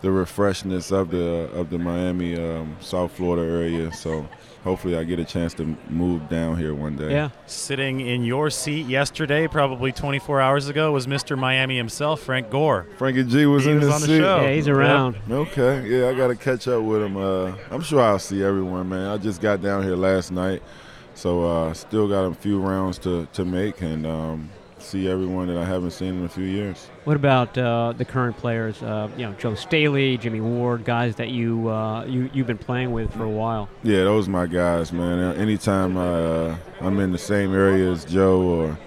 the 0.00 0.08
refreshness 0.08 0.92
of 0.92 1.10
the 1.10 1.50
of 1.54 1.70
the 1.70 1.78
Miami, 1.78 2.36
um, 2.38 2.76
South 2.80 3.12
Florida 3.12 3.42
area. 3.50 3.92
So 3.92 4.28
hopefully, 4.64 4.96
I 4.96 5.04
get 5.04 5.18
a 5.18 5.24
chance 5.24 5.54
to 5.54 5.76
move 5.88 6.28
down 6.28 6.56
here 6.58 6.74
one 6.74 6.96
day. 6.96 7.10
Yeah. 7.10 7.30
Sitting 7.46 8.00
in 8.00 8.22
your 8.24 8.50
seat 8.50 8.86
yesterday, 8.86 9.46
probably 9.48 9.90
24 9.92 10.40
hours 10.40 10.68
ago, 10.68 10.92
was 10.92 11.06
Mr. 11.06 11.36
Miami 11.36 11.76
himself, 11.76 12.20
Frank 12.20 12.50
Gore. 12.50 12.86
Frankie 12.96 13.24
G 13.24 13.46
was 13.46 13.64
He 13.64 13.70
in 13.72 13.78
was 13.78 13.86
the 13.88 13.92
on 13.94 14.00
the 14.02 14.06
seat. 14.06 14.18
show. 14.18 14.40
Yeah, 14.42 14.52
he's 14.52 14.66
Yep. 14.68 14.76
around. 14.76 15.16
Okay, 15.30 15.86
yeah, 15.88 16.08
I 16.08 16.14
got 16.14 16.28
to 16.28 16.36
catch 16.36 16.68
up 16.68 16.82
with 16.82 17.02
him. 17.02 17.16
Uh, 17.16 17.52
I'm 17.70 17.82
sure 17.82 18.00
I'll 18.00 18.18
see 18.18 18.42
everyone, 18.42 18.88
man. 18.88 19.08
I 19.08 19.16
just 19.18 19.40
got 19.40 19.60
down 19.62 19.82
here 19.82 19.96
last 19.96 20.30
night, 20.30 20.62
so 21.14 21.44
uh, 21.44 21.72
still 21.74 22.06
got 22.08 22.24
a 22.24 22.34
few 22.34 22.60
rounds 22.60 22.98
to, 22.98 23.26
to 23.32 23.44
make 23.44 23.80
and 23.82 24.06
um, 24.06 24.50
see 24.82 25.08
everyone 25.08 25.48
that 25.48 25.56
I 25.56 25.64
haven't 25.64 25.90
seen 25.92 26.18
in 26.18 26.24
a 26.24 26.28
few 26.28 26.44
years. 26.44 26.88
What 27.04 27.16
about 27.16 27.56
uh, 27.58 27.92
the 27.96 28.04
current 28.04 28.36
players? 28.36 28.82
Uh, 28.82 29.08
you 29.16 29.26
know, 29.26 29.32
Joe 29.32 29.54
Staley, 29.54 30.16
Jimmy 30.18 30.40
Ward, 30.40 30.84
guys 30.84 31.16
that 31.16 31.28
you 31.28 31.68
uh, 31.68 32.04
you 32.04 32.30
you've 32.32 32.46
been 32.46 32.58
playing 32.58 32.92
with 32.92 33.12
for 33.14 33.24
a 33.24 33.30
while. 33.30 33.68
Yeah, 33.82 34.04
those 34.04 34.28
are 34.28 34.30
my 34.30 34.46
guys, 34.46 34.92
man. 34.92 35.18
Uh, 35.18 35.32
Anytime 35.32 35.96
I, 35.96 36.06
uh, 36.06 36.56
I'm 36.80 36.98
in 37.00 37.12
the 37.12 37.18
same 37.18 37.54
area 37.54 37.90
as 37.90 38.04
Joe 38.04 38.40
or 38.42 38.78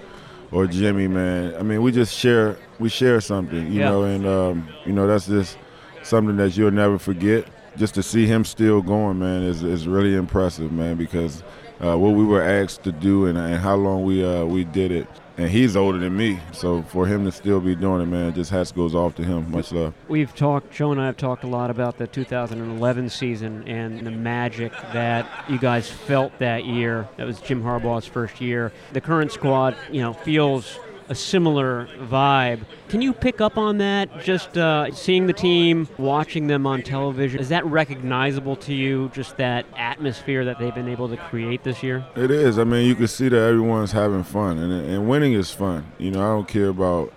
or 0.51 0.67
Jimmy, 0.67 1.07
man. 1.07 1.55
I 1.55 1.63
mean, 1.63 1.81
we 1.81 1.91
just 1.91 2.13
share 2.17 2.57
we 2.79 2.89
share 2.89 3.21
something, 3.21 3.67
you 3.71 3.79
Yeah. 3.79 3.89
know, 3.89 4.03
and 4.03 4.25
um, 4.25 4.67
you 4.85 4.93
know 4.93 5.07
that's 5.07 5.27
just 5.27 5.57
something 6.03 6.37
that 6.37 6.57
you'll 6.57 6.71
never 6.71 6.97
forget. 6.97 7.45
Just 7.77 7.93
to 7.95 8.03
see 8.03 8.25
him 8.27 8.43
still 8.43 8.81
going, 8.81 9.19
man, 9.19 9.43
is 9.43 9.63
is 9.63 9.87
really 9.87 10.15
impressive, 10.15 10.71
man. 10.71 10.97
Because 10.97 11.41
uh, 11.83 11.97
what 11.97 12.13
we 12.13 12.23
were 12.23 12.41
asked 12.41 12.83
to 12.83 12.91
do 12.91 13.25
and, 13.25 13.37
and 13.37 13.55
how 13.57 13.75
long 13.75 14.03
we 14.03 14.23
uh, 14.23 14.45
we 14.45 14.63
did 14.63 14.91
it, 14.91 15.07
and 15.37 15.49
he's 15.49 15.75
older 15.75 15.97
than 15.97 16.15
me, 16.15 16.39
so 16.51 16.83
for 16.83 17.07
him 17.07 17.25
to 17.25 17.31
still 17.31 17.59
be 17.59 17.75
doing 17.75 18.01
it, 18.01 18.05
man, 18.05 18.33
just 18.33 18.51
hats 18.51 18.71
goes 18.71 18.93
off 18.93 19.15
to 19.15 19.23
him. 19.23 19.49
Much 19.51 19.71
love. 19.71 19.93
We've 20.07 20.33
talked, 20.35 20.71
Joe 20.71 20.91
and 20.91 21.01
I 21.01 21.07
have 21.07 21.17
talked 21.17 21.43
a 21.43 21.47
lot 21.47 21.71
about 21.71 21.97
the 21.97 22.07
2011 22.07 23.09
season 23.09 23.67
and 23.67 24.05
the 24.05 24.11
magic 24.11 24.71
that 24.93 25.27
you 25.49 25.57
guys 25.57 25.89
felt 25.89 26.37
that 26.39 26.65
year. 26.65 27.07
That 27.17 27.25
was 27.25 27.39
Jim 27.41 27.63
Harbaugh's 27.63 28.05
first 28.05 28.39
year. 28.41 28.71
The 28.93 29.01
current 29.01 29.31
squad, 29.31 29.75
you 29.91 30.01
know, 30.01 30.13
feels 30.13 30.77
a 31.11 31.15
similar 31.15 31.89
vibe. 31.99 32.61
Can 32.87 33.01
you 33.01 33.11
pick 33.11 33.41
up 33.41 33.57
on 33.57 33.79
that? 33.79 34.23
Just 34.23 34.57
uh, 34.57 34.93
seeing 34.93 35.27
the 35.27 35.33
team, 35.33 35.89
watching 35.97 36.47
them 36.47 36.65
on 36.65 36.81
television, 36.83 37.41
is 37.41 37.49
that 37.49 37.65
recognizable 37.65 38.55
to 38.55 38.73
you? 38.73 39.11
Just 39.13 39.35
that 39.35 39.65
atmosphere 39.75 40.45
that 40.45 40.57
they've 40.57 40.73
been 40.73 40.87
able 40.87 41.09
to 41.09 41.17
create 41.17 41.65
this 41.65 41.83
year? 41.83 42.05
It 42.15 42.31
is. 42.31 42.57
I 42.57 42.63
mean, 42.63 42.87
you 42.87 42.95
can 42.95 43.09
see 43.09 43.27
that 43.27 43.37
everyone's 43.37 43.91
having 43.91 44.23
fun, 44.23 44.57
and 44.57 44.71
and 44.71 45.09
winning 45.09 45.33
is 45.33 45.51
fun. 45.51 45.91
You 45.97 46.11
know, 46.11 46.21
I 46.21 46.33
don't 46.33 46.47
care 46.47 46.69
about 46.69 47.11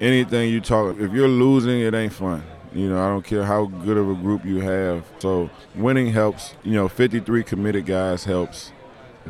anything 0.00 0.50
you 0.50 0.60
talk. 0.60 0.96
If 1.00 1.12
you're 1.12 1.26
losing, 1.26 1.80
it 1.80 1.94
ain't 1.94 2.12
fun. 2.12 2.44
You 2.72 2.88
know, 2.88 3.04
I 3.04 3.08
don't 3.08 3.24
care 3.24 3.44
how 3.44 3.64
good 3.66 3.96
of 3.96 4.08
a 4.08 4.14
group 4.14 4.44
you 4.44 4.60
have. 4.60 5.04
So 5.18 5.50
winning 5.74 6.12
helps. 6.12 6.54
You 6.62 6.74
know, 6.74 6.86
53 6.88 7.42
committed 7.42 7.84
guys 7.84 8.24
helps. 8.24 8.70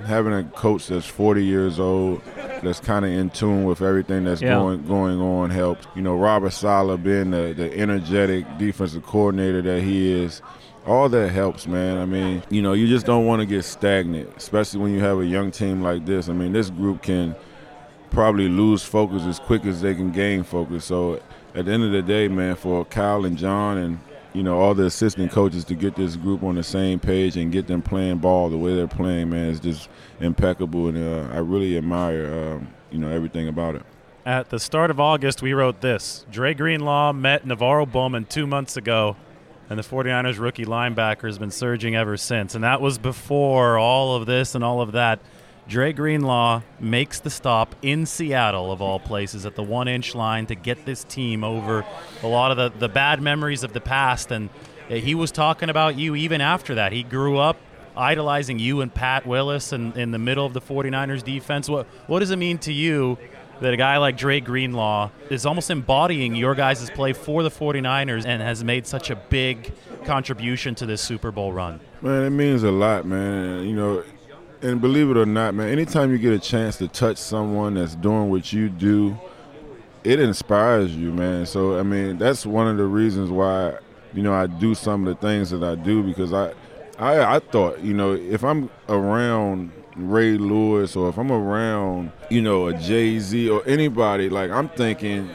Having 0.07 0.33
a 0.35 0.45
coach 0.45 0.88
that's 0.88 1.07
40 1.07 1.45
years 1.45 1.78
old, 1.78 2.23
that's 2.62 2.81
kind 2.81 3.05
of 3.05 3.11
in 3.11 3.31
tune 3.31 3.64
with 3.64 3.83
everything 3.83 4.25
that's 4.25 4.40
Yeah. 4.40 4.55
going 4.55 4.87
going 4.87 5.21
on 5.21 5.50
helps. 5.50 5.87
You 5.95 6.02
know, 6.02 6.17
Robert 6.17 6.50
Saleh 6.52 7.02
being 7.02 7.31
the, 7.31 7.55
the 7.57 7.76
energetic 7.78 8.47
defensive 8.59 9.05
coordinator 9.05 9.62
that 9.62 9.83
he 9.83 10.11
is, 10.12 10.43
all 10.87 11.09
that 11.11 11.28
helps, 11.31 11.67
man. 11.67 11.99
I 11.99 12.05
mean, 12.07 12.43
you 12.50 12.62
know, 12.62 12.73
you 12.73 12.87
just 12.88 13.07
don't 13.07 13.26
want 13.26 13.40
to 13.40 13.47
get 13.47 13.64
stagnant, 13.64 14.31
especially 14.37 14.81
when 14.81 14.93
you 14.95 15.00
have 15.00 15.19
a 15.21 15.26
young 15.26 15.50
team 15.50 15.83
like 15.83 16.07
this. 16.07 16.28
I 16.28 16.33
mean, 16.33 16.52
this 16.52 16.71
group 16.71 17.02
can 17.02 17.37
probably 18.11 18.49
lose 18.49 18.83
focus 18.83 19.23
as 19.25 19.38
quick 19.38 19.67
as 19.67 19.83
they 19.83 19.95
can 19.95 20.11
gain 20.11 20.43
focus. 20.43 20.85
So 20.87 21.21
at 21.55 21.67
the 21.67 21.73
end 21.73 21.83
of 21.85 21.93
the 21.93 22.02
day, 22.02 22.28
man, 22.28 22.57
for 22.57 22.85
Kyle 22.87 23.25
and 23.26 23.37
John 23.37 23.76
and 23.78 23.99
you 24.38 24.45
know 24.45 24.57
all 24.57 24.73
the 24.73 24.85
assistant 24.85 25.33
coaches 25.33 25.64
to 25.64 25.75
get 25.75 25.97
this 25.97 26.14
group 26.14 26.45
on 26.45 26.54
the 26.54 26.62
same 26.62 27.00
page 27.00 27.37
and 27.37 27.50
get 27.50 27.66
them 27.66 27.83
playing 27.83 28.18
ball 28.18 28.49
the 28.49 28.57
way 28.57 28.76
they're 28.76 28.87
playing, 28.87 29.30
man, 29.30 29.50
is 29.50 29.59
just 29.59 29.88
impeccable, 30.21 30.87
and 30.87 30.97
uh, 30.97 31.35
I 31.35 31.38
really 31.38 31.76
admire 31.76 32.33
um, 32.33 32.68
you 32.92 32.99
know 32.99 33.11
everything 33.11 33.49
about 33.49 33.75
it. 33.75 33.83
At 34.25 34.50
the 34.50 34.61
start 34.61 34.92
of 34.92 35.00
August, 35.00 35.42
we 35.42 35.54
wrote 35.54 35.80
this 35.80 36.25
Dre 36.30 36.54
Greenlaw 36.54 37.12
met 37.14 37.45
NaVorro 37.45 37.90
Bowman 37.90 38.26
two 38.26 38.47
months 38.47 38.76
ago, 38.76 39.16
and 39.68 39.76
the 39.76 39.83
49ers 39.83 40.38
rookie 40.38 40.64
linebacker 40.64 41.26
has 41.26 41.40
been 41.40 41.50
surging 41.50 41.97
ever 41.97 42.16
since. 42.16 42.54
And 42.54 42.62
that 42.62 42.80
was 42.80 42.97
before 42.97 43.76
all 43.76 44.14
of 44.14 44.26
this 44.26 44.54
and 44.54 44.62
all 44.62 44.80
of 44.80 44.92
that. 44.92 45.18
Dre 45.69 45.93
Greenlaw 45.93 46.63
makes 46.81 47.21
the 47.21 47.29
stop 47.29 47.75
in 47.83 48.07
Seattle, 48.07 48.73
of 48.73 48.81
all 48.81 48.99
places, 48.99 49.45
at 49.45 49.55
the 49.55 49.63
one 49.63 49.87
inch 49.87 50.15
line 50.15 50.47
to 50.47 50.55
get 50.55 50.87
this 50.87 51.05
team 51.05 51.45
over 51.45 51.85
a 52.23 52.27
lot 52.27 52.51
of 52.51 52.57
the, 52.57 52.79
the 52.79 52.89
bad 52.89 53.21
memories 53.21 53.63
of 53.63 53.75
the 53.75 53.81
past 53.81 54.33
and 54.33 54.49
he 54.89 55.15
was 55.15 55.31
talking 55.31 55.69
about 55.69 55.99
you 55.99 56.15
even 56.15 56.41
after 56.41 56.77
that. 56.77 56.93
He 56.93 57.03
grew 57.03 57.37
up 57.37 57.59
idolizing 57.97 58.59
you 58.59 58.81
and 58.81 58.95
Pat 58.95 59.27
Willis 59.27 59.73
in, 59.73 59.93
in 59.93 60.13
the 60.13 60.19
middle 60.19 60.47
of 60.47 60.55
the 60.55 60.61
49ers 60.61 61.23
defense. 61.23 61.69
What, 61.69 61.87
what 62.07 62.21
does 62.21 62.31
it 62.31 62.37
mean 62.37 62.59
to 62.59 62.73
you 62.73 63.19
that 63.61 63.75
a 63.75 63.77
guy 63.77 63.99
like 63.99 64.17
Dre 64.17 64.41
Greenlaw 64.41 65.11
is 65.31 65.45
almost 65.45 65.69
embodying 65.71 66.35
your 66.37 66.55
guys' 66.55 66.89
play 66.91 67.13
for 67.13 67.43
the 67.43 67.51
49ers 67.51 68.25
and 68.25 68.41
has 68.41 68.65
made 68.65 68.87
such 68.87 69.11
a 69.11 69.17
big 69.17 69.73
contribution 70.05 70.75
to 70.77 70.87
this 70.87 71.03
Super 71.03 71.31
Bowl 71.31 71.53
run? 71.53 71.81
Man, 72.01 72.25
it 72.25 72.31
means 72.31 72.63
a 72.63 72.71
lot, 72.71 73.05
man. 73.05 73.65
You 73.65 73.75
know, 73.75 74.05
and 74.62 74.81
believe 74.81 75.11
it 75.11 75.17
or 75.17 75.27
not, 75.27 75.55
man, 75.55 75.69
anytime 75.69 76.11
you 76.11 76.19
get 76.19 76.33
a 76.33 76.38
chance 76.38 76.77
to 76.79 76.88
touch 76.88 77.19
someone 77.19 77.75
that's 77.75 77.95
doing 77.95 78.31
what 78.31 78.53
you 78.53 78.69
do, 78.69 79.17
it 80.05 80.21
inspires 80.21 80.95
you, 80.95 81.12
man. 81.12 81.47
So, 81.47 81.79
I 81.79 81.83
mean, 81.83 82.19
that's 82.19 82.45
one 82.45 82.67
of 82.67 82.77
the 82.77 82.87
reasons 82.87 83.31
why, 83.31 83.79
you 84.12 84.23
know, 84.23 84.33
I 84.33 84.47
do 84.47 84.75
some 84.75 85.07
of 85.07 85.15
the 85.15 85.27
things 85.27 85.50
that 85.50 85.62
I 85.62 85.75
do 85.75 86.03
because 86.03 86.33
I, 86.33 86.53
I, 86.99 87.37
I 87.37 87.38
thought, 87.38 87.81
you 87.81 87.95
know, 87.95 88.15
if 88.15 88.43
I'm 88.43 88.71
around 88.88 89.71
Ray 89.97 90.38
Lewis 90.38 90.97
or 90.97 91.09
if 91.09 91.19
I'm 91.19 91.31
around, 91.31 92.12
you 92.31 92.43
know, 92.43 92.69
a 92.69 92.75
Jay 92.75 93.19
Z 93.19 93.49
or 93.49 93.62
anybody, 93.67 94.29
like 94.29 94.50
I'm 94.50 94.69
thinking, 94.71 95.31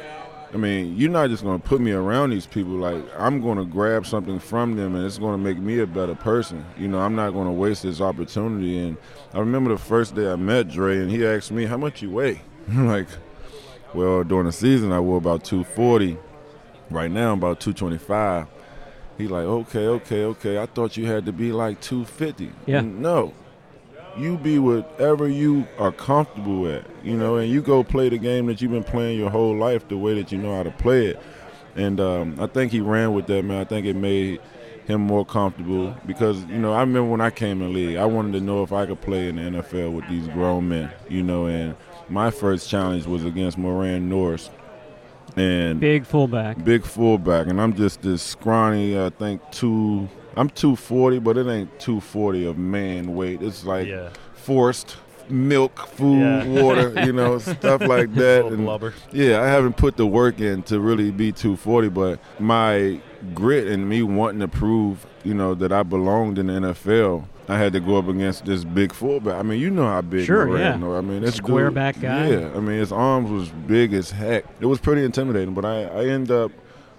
I 0.54 0.58
mean, 0.58 0.96
you're 0.96 1.10
not 1.10 1.30
just 1.30 1.44
going 1.44 1.60
to 1.60 1.68
put 1.68 1.82
me 1.82 1.92
around 1.94 2.30
these 2.30 2.46
people. 2.46 2.74
Like, 2.74 3.04
I'm 3.18 3.42
going 3.42 3.58
to 3.58 3.66
grab 3.66 4.06
something 4.06 4.38
from 4.38 4.76
them 4.76 4.96
and 4.96 5.04
it's 5.04 5.18
going 5.18 5.34
to 5.34 5.38
make 5.38 5.58
me 5.58 5.80
a 5.80 5.88
better 5.88 6.14
person. 6.14 6.64
You 6.78 6.88
know, 6.88 7.00
I'm 7.00 7.16
not 7.16 7.32
going 7.32 7.48
to 7.48 7.54
waste 7.54 7.84
this 7.84 8.02
opportunity. 8.02 8.78
And 8.78 8.98
I 9.34 9.40
remember 9.40 9.72
the 9.72 9.80
first 9.80 10.14
day 10.14 10.32
I 10.32 10.36
met 10.36 10.70
Dre 10.70 11.00
and 11.00 11.10
he 11.10 11.26
asked 11.26 11.52
me, 11.52 11.66
How 11.66 11.78
much 11.78 12.04
you 12.04 12.12
weigh? 12.12 12.42
I'm 12.70 12.88
like, 12.88 13.08
Well, 13.96 14.24
during 14.24 14.46
the 14.46 14.52
season, 14.52 14.92
I 14.92 15.00
wore 15.00 15.18
about 15.18 15.44
240. 15.44 16.18
Right 16.92 17.10
now, 17.10 17.32
I'm 17.32 17.40
about 17.40 17.60
225. 17.60 18.48
He 19.18 19.28
like, 19.28 19.46
okay, 19.46 19.88
okay, 19.88 20.24
okay. 20.26 20.58
I 20.58 20.66
thought 20.66 20.98
you 20.98 21.06
had 21.06 21.26
to 21.26 21.32
be 21.32 21.52
like 21.52 21.80
250. 21.82 22.52
Yeah. 22.66 22.82
No, 22.82 23.34
you 24.18 24.38
be 24.38 24.60
whatever 24.60 25.28
you 25.28 25.68
are 25.80 25.92
comfortable 25.92 26.68
at, 26.68 26.86
you 27.04 27.18
know, 27.18 27.38
and 27.38 27.50
you 27.52 27.62
go 27.62 27.84
play 27.84 28.10
the 28.10 28.18
game 28.18 28.46
that 28.48 28.62
you've 28.62 28.72
been 28.72 28.84
playing 28.84 29.18
your 29.20 29.30
whole 29.30 29.56
life 29.56 29.88
the 29.88 29.98
way 29.98 30.14
that 30.16 30.32
you 30.32 30.38
know 30.38 30.56
how 30.56 30.64
to 30.64 30.72
play 30.72 31.08
it. 31.08 31.20
And 31.76 32.00
um, 32.00 32.36
I 32.40 32.46
think 32.48 32.72
he 32.72 32.80
ran 32.82 33.14
with 33.14 33.28
that, 33.28 33.44
man. 33.44 33.60
I 33.60 33.64
think 33.64 33.86
it 33.88 33.96
made 33.96 34.40
him 34.86 35.02
more 35.02 35.26
comfortable 35.26 35.96
because, 36.06 36.44
you 36.46 36.60
know, 36.60 36.74
I 36.74 36.82
remember 36.82 37.10
when 37.10 37.22
I 37.22 37.30
came 37.32 37.62
in 37.62 37.68
the 37.70 37.74
league, 37.74 37.98
I 37.98 38.06
wanted 38.06 38.34
to 38.34 38.42
know 38.42 38.64
if 38.64 38.72
I 38.72 38.86
could 38.86 39.02
play 39.02 39.30
in 39.30 39.38
the 39.38 39.62
NFL 39.62 39.94
with 39.94 40.08
these 40.10 40.28
grown 40.28 40.70
men, 40.70 40.92
you 41.10 41.24
know, 41.24 41.48
and 41.48 41.76
my 42.10 42.30
first 42.30 42.70
challenge 42.70 43.06
was 43.08 43.24
against 43.26 43.58
Moran 43.58 44.10
Norris. 44.10 44.50
And 45.36 45.80
Big 45.80 46.06
fullback. 46.06 46.64
big 46.64 46.84
fullback, 46.86 47.48
and 47.48 47.60
I'm 47.60 47.74
just 47.76 48.04
this 48.04 48.22
scrawny. 48.22 49.00
I 49.00 49.10
think 49.10 49.42
two. 49.52 50.08
I'm 50.36 50.50
240, 50.50 51.20
but 51.20 51.38
it 51.38 51.48
ain't 51.48 51.80
240 51.80 52.46
of 52.46 52.58
man 52.58 53.16
weight. 53.16 53.42
It's 53.42 53.66
like 53.66 53.88
Yeah. 53.88 54.10
forced 54.34 54.98
milk, 55.30 55.88
food, 55.88 56.20
Yeah. 56.20 56.62
water, 56.62 56.94
you 57.06 57.14
know, 57.14 57.38
stuff 57.40 57.82
like 57.82 58.14
that. 58.16 58.44
Little 58.44 58.58
blubber. 58.58 58.94
Yeah, 59.12 59.42
I 59.42 59.48
haven't 59.48 59.78
put 59.78 59.96
the 59.96 60.06
work 60.06 60.40
in 60.42 60.64
to 60.64 60.80
really 60.80 61.12
be 61.12 61.32
240, 61.32 61.90
but 61.90 62.20
my 62.40 63.00
grit 63.34 63.68
and 63.68 63.88
me 63.88 64.04
wanting 64.04 64.42
to 64.42 64.48
prove, 64.50 65.06
you 65.24 65.34
know, 65.34 65.54
that 65.56 65.72
I 65.72 65.84
belonged 65.84 66.38
in 66.40 66.48
the 66.48 66.54
NFL. 66.54 67.26
I 67.50 67.58
had 67.58 67.74
to 67.74 67.80
go 67.82 67.98
up 67.98 68.08
against 68.08 68.46
this 68.46 68.64
big 68.64 68.94
fullback. 68.94 69.36
I 69.38 69.44
mean, 69.44 69.60
you 69.60 69.70
know 69.70 69.86
how 69.86 70.02
big 70.02 70.26
Sure, 70.26 70.58
yeah. 70.58 70.76
know. 70.78 70.96
I 70.96 71.02
mean, 71.02 71.22
this 71.22 71.36
Square 71.36 71.66
dude- 71.68 71.76
back 71.76 72.00
guy. 72.02 72.30
Yeah, 72.30 72.50
I 72.56 72.60
mean, 72.60 72.80
his 72.80 72.92
arms 72.92 73.30
was 73.30 73.50
big 73.50 73.94
as 73.94 74.12
heck. 74.12 74.46
It 74.62 74.66
was 74.66 74.80
pretty 74.80 75.04
intimidating, 75.04 75.54
but 75.54 75.66
I, 75.66 75.84
I 75.84 76.06
ended 76.06 76.32
up 76.32 76.52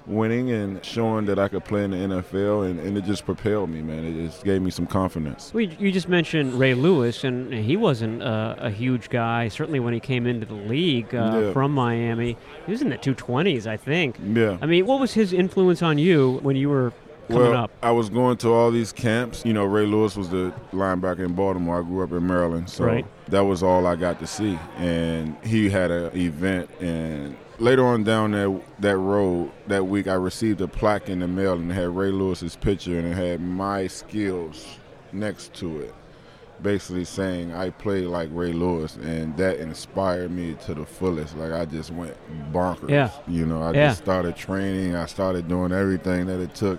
winning 0.06 0.50
and 0.50 0.84
showing 0.84 1.24
that 1.26 1.38
I 1.38 1.48
could 1.48 1.64
play 1.64 1.84
in 1.84 1.90
the 1.92 1.96
NFL, 1.96 2.68
and, 2.70 2.78
and 2.80 2.96
it 2.98 3.04
just 3.04 3.24
propelled 3.24 3.70
me, 3.70 3.80
man. 3.82 4.04
It 4.04 4.26
just 4.26 4.44
gave 4.44 4.60
me 4.62 4.70
some 4.70 4.86
confidence. 4.86 5.50
Well, 5.54 5.62
you 5.62 5.76
you 5.78 5.92
just 5.92 6.08
mentioned 6.08 6.54
Ray 6.54 6.74
Lewis, 6.74 7.24
and 7.24 7.52
he 7.52 7.76
wasn't 7.76 8.22
uh, 8.22 8.54
a 8.58 8.70
huge 8.70 9.08
guy. 9.08 9.48
Certainly, 9.48 9.80
when 9.80 9.94
he 9.94 10.00
came 10.00 10.26
into 10.26 10.46
the 10.46 10.54
league 10.54 11.14
uh, 11.14 11.40
Yeah. 11.46 11.52
from 11.52 11.72
Miami, 11.72 12.36
he 12.66 12.72
was 12.72 12.82
in 12.82 12.90
the 12.90 12.98
220s, 12.98 13.66
I 13.66 13.76
think. 13.76 14.16
Yeah. 14.22 14.58
I 14.60 14.66
mean, 14.66 14.86
what 14.86 15.00
was 15.00 15.14
his 15.14 15.32
influence 15.32 15.82
on 15.82 15.98
you 15.98 16.38
when 16.42 16.56
you 16.56 16.68
were 16.68 16.92
coming 17.28 17.42
well, 17.52 17.56
up? 17.64 17.70
I 17.82 17.90
was 17.90 18.10
going 18.10 18.36
to 18.38 18.52
all 18.52 18.70
these 18.70 18.92
camps. 18.92 19.42
You 19.46 19.54
know, 19.54 19.64
Ray 19.64 19.86
Lewis 19.86 20.16
was 20.16 20.28
the 20.28 20.52
linebacker 20.72 21.20
in 21.20 21.32
Baltimore. 21.34 21.78
I 21.80 21.82
grew 21.82 22.02
up 22.04 22.12
in 22.12 22.26
Maryland, 22.26 22.68
so 22.68 22.84
Right. 22.84 23.06
that 23.28 23.40
was 23.44 23.62
all 23.62 23.86
I 23.86 23.96
got 23.96 24.20
to 24.20 24.26
see. 24.26 24.58
And 24.76 25.34
he 25.42 25.70
had 25.70 25.90
an 25.90 26.14
event, 26.16 26.68
and 26.80 27.34
later 27.58 27.84
on 27.84 28.04
down 28.04 28.32
that 28.32 28.60
that 28.80 28.96
road 28.96 29.50
that 29.68 29.86
week, 29.86 30.06
I 30.08 30.14
received 30.14 30.60
a 30.60 30.68
plaque 30.68 31.08
in 31.08 31.20
the 31.20 31.28
mail, 31.28 31.54
and 31.54 31.70
it 31.70 31.74
had 31.74 31.88
Ray 31.96 32.10
Lewis's 32.10 32.56
picture, 32.56 32.98
and 32.98 33.06
it 33.08 33.14
had 33.14 33.40
my 33.40 33.86
skills 33.86 34.66
next 35.12 35.54
to 35.54 35.80
it. 35.80 35.94
Basically 36.62 37.04
saying 37.04 37.52
I 37.52 37.70
play 37.70 38.02
like 38.02 38.28
Ray 38.32 38.52
Lewis, 38.52 38.96
and 38.96 39.36
that 39.36 39.58
inspired 39.58 40.30
me 40.30 40.54
to 40.66 40.74
the 40.74 40.86
fullest. 40.86 41.36
Like 41.36 41.52
I 41.52 41.64
just 41.64 41.90
went 41.90 42.14
bonkers. 42.52 42.90
Yeah. 42.90 43.10
You 43.26 43.44
know, 43.46 43.60
I 43.60 43.72
Yeah. 43.72 43.88
just 43.88 44.02
started 44.02 44.36
training. 44.36 44.94
I 44.94 45.06
started 45.06 45.48
doing 45.48 45.72
everything 45.72 46.26
that 46.26 46.40
it 46.40 46.54
took 46.54 46.78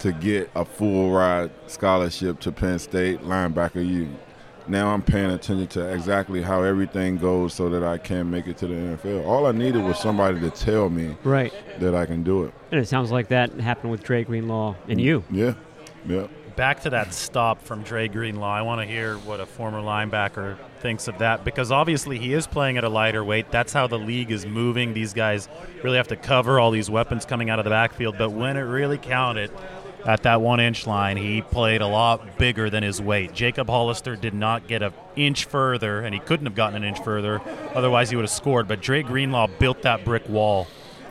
to 0.00 0.12
get 0.12 0.50
a 0.54 0.64
full 0.64 1.10
ride 1.10 1.50
scholarship 1.66 2.38
to 2.40 2.52
Penn 2.52 2.78
State 2.78 3.22
linebacker 3.22 3.84
U. 3.86 4.08
Now 4.66 4.94
I'm 4.94 5.02
paying 5.02 5.30
attention 5.30 5.66
to 5.68 5.92
exactly 5.92 6.40
how 6.42 6.62
everything 6.62 7.18
goes 7.18 7.52
so 7.52 7.68
that 7.68 7.82
I 7.84 7.98
can 7.98 8.30
make 8.30 8.46
it 8.46 8.56
to 8.58 8.66
the 8.66 8.74
NFL. 8.74 9.26
All 9.26 9.46
I 9.46 9.52
needed 9.52 9.84
was 9.84 9.98
somebody 9.98 10.40
to 10.40 10.50
tell 10.50 10.88
me 10.88 11.16
Right. 11.22 11.52
that 11.80 11.94
I 11.94 12.06
can 12.06 12.22
do 12.22 12.44
it. 12.44 12.54
And 12.70 12.80
it 12.80 12.88
sounds 12.88 13.10
like 13.12 13.28
that 13.28 13.52
happened 13.60 13.90
with 13.90 14.02
Dre 14.02 14.24
Greenlaw 14.24 14.74
and 14.88 15.00
you. 15.00 15.22
Yeah. 15.30 15.54
Yeah. 16.06 16.28
Back 16.56 16.82
to 16.82 16.90
that 16.90 17.12
stop 17.12 17.62
from 17.62 17.82
Dre 17.82 18.06
Greenlaw. 18.06 18.48
I 18.54 18.62
want 18.62 18.80
to 18.80 18.86
hear 18.86 19.16
what 19.18 19.40
a 19.40 19.46
former 19.46 19.80
linebacker 19.80 20.56
thinks 20.78 21.08
of 21.08 21.18
that 21.18 21.44
because 21.44 21.72
obviously 21.72 22.16
he 22.18 22.32
is 22.32 22.46
playing 22.46 22.76
at 22.78 22.84
a 22.84 22.88
lighter 22.88 23.24
weight. 23.24 23.50
That's 23.50 23.72
how 23.72 23.88
the 23.88 23.98
league 23.98 24.30
is 24.30 24.46
moving. 24.46 24.94
These 24.94 25.14
guys 25.14 25.48
really 25.82 25.96
have 25.96 26.06
to 26.08 26.16
cover 26.16 26.60
all 26.60 26.70
these 26.70 26.88
weapons 26.88 27.24
coming 27.24 27.50
out 27.50 27.58
of 27.58 27.64
the 27.64 27.70
backfield. 27.70 28.16
But 28.18 28.30
when 28.30 28.56
it 28.56 28.60
really 28.62 28.98
counted 28.98 29.50
at 30.04 30.22
that 30.24 30.40
one 30.40 30.60
inch 30.60 30.86
line, 30.86 31.16
he 31.16 31.40
played 31.40 31.80
a 31.80 31.86
lot 31.86 32.38
bigger 32.38 32.68
than 32.68 32.82
his 32.82 33.00
weight. 33.00 33.32
Jacob 33.32 33.68
Hollister 33.68 34.16
did 34.16 34.34
not 34.34 34.66
get 34.66 34.82
an 34.82 34.92
inch 35.16 35.46
further, 35.46 36.00
and 36.00 36.14
he 36.14 36.20
couldn't 36.20 36.46
have 36.46 36.54
gotten 36.54 36.76
an 36.76 36.84
inch 36.84 37.02
further. 37.02 37.40
Otherwise, 37.74 38.10
he 38.10 38.16
would 38.16 38.24
have 38.24 38.30
scored. 38.30 38.68
But 38.68 38.82
Dre 38.82 39.02
Greenlaw 39.02 39.48
built 39.58 39.82
that 39.82 40.04
brick 40.04 40.28
wall. 40.28 40.66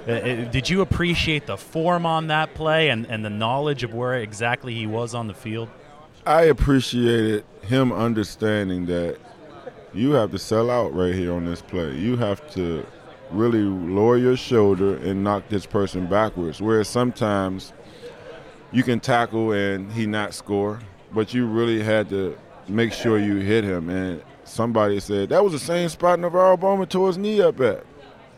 Uh, 0.08 0.12
uh, 0.12 0.52
did 0.52 0.70
you 0.70 0.82
appreciate 0.82 1.46
the 1.48 1.58
form 1.58 2.06
on 2.06 2.28
that 2.28 2.54
play 2.54 2.90
and, 2.90 3.06
and 3.08 3.24
the 3.24 3.30
knowledge 3.30 3.84
of 3.84 3.94
where 3.94 4.16
exactly 4.16 4.74
he 4.74 4.86
was 4.86 5.16
on 5.16 5.28
the 5.28 5.34
field? 5.34 5.70
I 6.26 6.44
appreciated 6.44 7.46
him 7.62 7.92
understanding 7.92 8.86
that 8.88 9.18
you 9.94 10.12
have 10.12 10.32
to 10.32 10.40
sell 10.40 10.70
out 10.70 10.94
right 10.94 11.14
here 11.14 11.34
on 11.34 11.46
this 11.46 11.62
play. 11.62 11.96
You 11.96 12.18
have 12.18 12.50
to 12.52 12.86
really 13.32 13.62
lower 13.62 14.18
your 14.18 14.38
shoulder 14.38 14.98
and 14.98 15.24
knock 15.24 15.48
this 15.50 15.66
person 15.66 16.08
backwards. 16.08 16.62
Whereas 16.62 16.88
sometimes 16.88 17.74
you 18.74 18.84
can 18.84 19.00
tackle 19.00 19.52
and 19.52 19.92
he 19.92 20.06
not 20.06 20.34
score, 20.34 20.80
but 21.14 21.34
you 21.34 21.46
really 21.46 21.82
had 21.82 22.10
to 22.10 22.38
make 22.68 22.92
sure 22.94 23.18
you 23.20 23.36
hit 23.38 23.64
him. 23.64 23.90
And 23.90 24.22
somebody 24.44 25.00
said 25.00 25.30
that 25.30 25.44
was 25.44 25.54
the 25.54 25.60
same 25.60 25.90
spot 25.90 26.20
NaVorro 26.20 26.60
Bowman 26.60 26.88
tore 26.88 27.08
his 27.08 27.18
knee 27.18 27.42
up 27.42 27.60
at. 27.62 27.86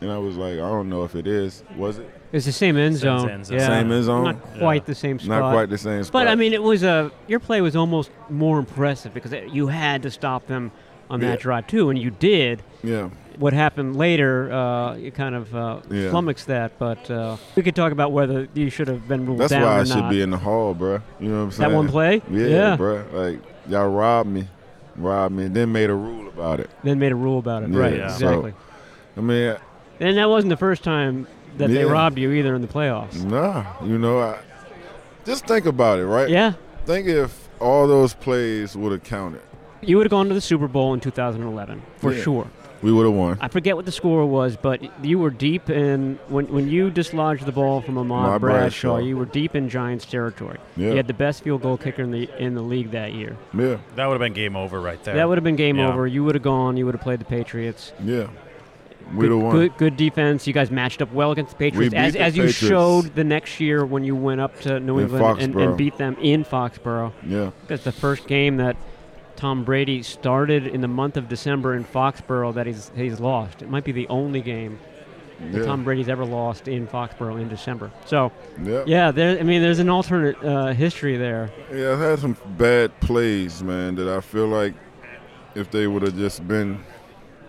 And 0.00 0.10
I 0.12 0.18
was 0.18 0.36
like, 0.36 0.54
I 0.54 0.56
don't 0.68 0.90
know 0.90 1.04
if 1.04 1.14
it 1.14 1.26
is. 1.26 1.64
Was 1.76 1.98
it? 1.98 2.10
It's 2.32 2.44
the 2.44 2.52
same 2.52 2.76
end 2.76 2.96
Same 2.98 3.18
zone. 3.20 3.30
end 3.30 3.46
zone. 3.46 3.58
Yeah. 3.58 3.66
Same 3.66 3.90
end 3.92 4.04
zone? 4.04 4.24
Not 4.24 4.42
quite 4.58 4.84
the 4.84 4.94
same 4.94 5.18
spot. 5.18 5.28
Not 5.40 5.52
quite 5.52 5.70
the 5.70 5.78
same 5.78 6.04
spot. 6.04 6.12
But 6.24 6.28
I 6.28 6.34
mean, 6.34 6.52
it 6.52 6.62
was 6.62 6.82
a 6.82 7.10
your 7.28 7.40
play 7.40 7.62
was 7.62 7.74
almost 7.74 8.10
more 8.28 8.58
impressive 8.58 9.14
because 9.14 9.32
it- 9.32 9.48
you 9.50 9.68
had 9.68 10.02
to 10.02 10.10
stop 10.10 10.46
them 10.48 10.70
on 11.10 11.20
that 11.20 11.26
Yeah. 11.26 11.36
drive 11.36 11.66
too, 11.66 11.90
and 11.90 11.98
you 11.98 12.10
did. 12.10 12.62
yeah. 12.82 13.08
What 13.38 13.52
happened 13.52 13.96
later, 13.96 14.50
uh, 14.50 14.94
you 14.96 15.10
kind 15.12 15.34
of 15.34 15.54
uh, 15.54 15.80
Yeah. 15.90 16.08
flummoxed 16.10 16.46
that, 16.46 16.78
but 16.78 17.10
uh, 17.10 17.36
we 17.54 17.62
could 17.62 17.76
talk 17.76 17.92
about 17.92 18.10
whether 18.10 18.48
you 18.54 18.70
should 18.70 18.88
have 18.88 19.06
been 19.06 19.26
ruled 19.26 19.40
That's 19.40 19.50
down 19.52 19.62
why 19.62 19.76
or 19.76 19.80
I 19.80 19.84
should 19.84 19.96
not. 19.96 20.10
be 20.10 20.22
in 20.22 20.30
the 20.30 20.38
hall, 20.38 20.74
bruh. 20.74 21.02
You 21.20 21.28
know 21.28 21.36
what 21.38 21.42
I'm 21.44 21.50
saying? 21.50 21.70
that 21.70 21.76
one 21.76 21.88
play, 21.88 22.22
Yeah, 22.30 22.46
yeah. 22.46 22.76
bruh. 22.78 23.12
Like 23.12 23.40
y'all 23.68 23.88
robbed 23.90 24.30
me, 24.30 24.48
robbed 24.96 25.34
me, 25.34 25.44
and 25.44 25.54
then 25.54 25.70
made 25.70 25.90
a 25.90 25.94
rule 25.94 26.28
about 26.28 26.60
it. 26.60 26.70
Then 26.82 26.98
made 26.98 27.12
a 27.12 27.16
rule 27.16 27.38
about 27.38 27.62
it, 27.62 27.68
Yeah, 27.70 27.78
right? 27.78 27.96
Yeah. 27.98 28.08
so- 28.08 28.26
Exactly. 28.28 28.54
I 29.18 29.20
mean, 29.20 29.56
and 30.00 30.16
that 30.16 30.30
wasn't 30.30 30.48
the 30.50 30.56
first 30.56 30.82
time 30.82 31.26
that 31.58 31.68
they 31.68 31.84
robbed 31.84 32.18
you 32.18 32.32
either 32.32 32.54
in 32.54 32.62
the 32.62 32.68
playoffs. 32.68 33.22
nah. 33.22 33.64
You 33.84 33.98
know, 33.98 34.18
I, 34.20 34.36
just 35.26 35.46
think 35.46 35.66
about 35.66 35.98
it, 35.98 36.06
right? 36.06 36.28
Yeah, 36.30 36.52
Think 36.86 37.06
if 37.06 37.48
all 37.60 37.86
those 37.86 38.14
plays 38.14 38.76
would 38.76 38.92
have 38.92 39.02
counted, 39.02 39.40
you 39.82 39.96
would 39.96 40.06
have 40.06 40.10
gone 40.10 40.28
to 40.28 40.34
the 40.34 40.40
Super 40.40 40.68
Bowl 40.68 40.94
in 40.94 41.00
2011 41.00 41.82
for 41.98 42.12
Yeah. 42.12 42.22
sure. 42.22 42.46
we 42.82 42.92
would 42.92 43.06
have 43.06 43.14
won. 43.14 43.38
I 43.40 43.48
forget 43.48 43.74
what 43.74 43.86
the 43.86 43.90
score 43.92 44.26
was, 44.26 44.56
but 44.56 44.80
you 45.04 45.18
were 45.18 45.30
deep 45.30 45.70
in 45.70 46.18
when 46.28 46.46
when 46.48 46.68
you 46.68 46.90
dislodged 46.90 47.44
the 47.46 47.52
ball 47.52 47.80
from 47.80 47.96
Ahmad 47.98 48.26
Ahmad 48.26 48.40
Bradshaw, 48.42 48.94
Bradshaw. 48.94 48.96
You 48.98 49.16
were 49.16 49.24
deep 49.24 49.54
in 49.54 49.68
Giants 49.68 50.04
territory. 50.04 50.58
Yeah. 50.76 50.90
You 50.90 50.96
had 50.96 51.06
the 51.06 51.14
best 51.14 51.42
field 51.42 51.62
goal 51.62 51.78
kicker 51.78 52.02
in 52.02 52.10
the 52.10 52.28
in 52.38 52.54
the 52.54 52.62
league 52.62 52.90
that 52.90 53.14
year. 53.14 53.36
Yeah, 53.56 53.78
That 53.96 54.06
would 54.06 54.12
have 54.14 54.20
been 54.20 54.34
game 54.34 54.56
over 54.56 54.80
right 54.80 55.02
there. 55.04 55.14
That 55.14 55.28
would 55.28 55.38
have 55.38 55.44
been 55.44 55.56
game 55.56 55.78
Yeah. 55.78 55.88
over. 55.92 56.06
You 56.06 56.22
would 56.24 56.34
have 56.34 56.44
gone. 56.44 56.76
You 56.76 56.84
would 56.84 56.94
have 56.94 57.02
played 57.02 57.18
the 57.20 57.24
Patriots. 57.24 57.92
yeah. 58.04 58.26
We 59.14 59.20
good, 59.20 59.30
the 59.30 59.36
one. 59.38 59.52
good, 59.56 59.76
good 59.78 59.96
defense. 59.96 60.48
You 60.48 60.52
guys 60.52 60.68
matched 60.70 61.00
up 61.00 61.12
well 61.12 61.30
against 61.30 61.52
the 61.52 61.56
Patriots, 61.58 61.94
beat 61.94 61.98
as, 62.00 62.12
the 62.14 62.20
as 62.20 62.36
you 62.36 62.42
Patriots. 62.42 62.58
showed 62.58 63.14
the 63.14 63.22
next 63.22 63.60
year 63.60 63.86
when 63.86 64.02
you 64.02 64.16
went 64.16 64.40
up 64.40 64.58
to 64.62 64.80
New 64.80 64.98
In 64.98 65.04
England 65.08 65.40
and, 65.42 65.54
and 65.54 65.76
beat 65.76 65.96
them 65.96 66.16
in 66.20 66.44
Foxborough. 66.44 67.12
Yeah. 67.24 67.50
That's 67.68 67.84
the 67.84 67.92
first 67.92 68.26
game 68.26 68.56
that 68.56 68.76
Tom 69.36 69.64
Brady 69.64 70.02
started 70.02 70.66
in 70.66 70.80
the 70.80 70.88
month 70.88 71.16
of 71.16 71.28
December 71.28 71.74
in 71.74 71.84
Foxborough 71.84 72.54
that 72.54 72.66
he's 72.66 72.90
he's 72.96 73.20
lost. 73.20 73.62
It 73.62 73.68
might 73.70 73.84
be 73.84 73.92
the 73.92 74.08
only 74.08 74.40
game 74.40 74.78
that 75.40 75.58
Yeah. 75.60 75.64
Tom 75.66 75.84
Brady's 75.84 76.08
ever 76.08 76.24
lost 76.24 76.66
in 76.68 76.86
Foxborough 76.86 77.40
in 77.40 77.48
December. 77.48 77.90
So 78.06 78.32
yeah. 78.62 78.84
yeah, 78.86 79.10
there. 79.10 79.38
I 79.38 79.42
mean, 79.42 79.60
there's 79.62 79.78
an 79.78 79.88
alternate 79.90 80.42
uh, 80.42 80.68
history 80.72 81.16
there. 81.16 81.50
Yeah, 81.72 81.92
I've 81.92 81.98
had 81.98 82.18
some 82.20 82.36
bad 82.56 82.98
plays, 83.00 83.62
man, 83.62 83.94
that 83.96 84.08
I 84.08 84.20
feel 84.20 84.46
like 84.48 84.74
if 85.54 85.70
they 85.70 85.86
would 85.86 86.02
have 86.02 86.16
just 86.16 86.46
been 86.48 86.82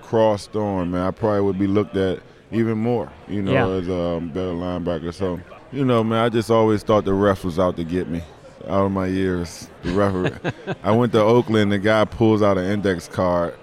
crossed 0.02 0.56
on, 0.56 0.92
man, 0.92 1.02
I 1.08 1.12
probably 1.12 1.42
would 1.42 1.60
be 1.60 1.68
looked 1.68 1.96
at 1.98 2.20
even 2.52 2.78
more, 2.78 3.12
you 3.28 3.42
know, 3.42 3.52
Yeah. 3.52 3.68
as 3.82 3.88
a 3.88 4.00
um, 4.18 4.30
better 4.30 4.52
linebacker. 4.54 5.14
So, 5.14 5.40
you 5.72 5.84
know, 5.84 6.04
man, 6.04 6.20
I 6.24 6.30
just 6.30 6.50
always 6.50 6.84
thought 6.84 7.04
the 7.06 7.14
ref 7.14 7.44
was 7.44 7.60
out 7.60 7.76
to 7.78 7.84
get 7.84 8.08
me. 8.10 8.22
Out 8.68 8.86
of 8.86 8.92
my 8.92 9.08
years, 9.08 9.70
the 9.84 9.92
referee. 9.92 10.52
I 10.84 10.92
went 10.92 11.12
to 11.14 11.22
Oakland. 11.22 11.72
The 11.72 11.78
guy 11.80 12.04
pulls 12.06 12.42
out 12.42 12.58
an 12.58 12.66
index 12.66 13.08
card 13.08 13.56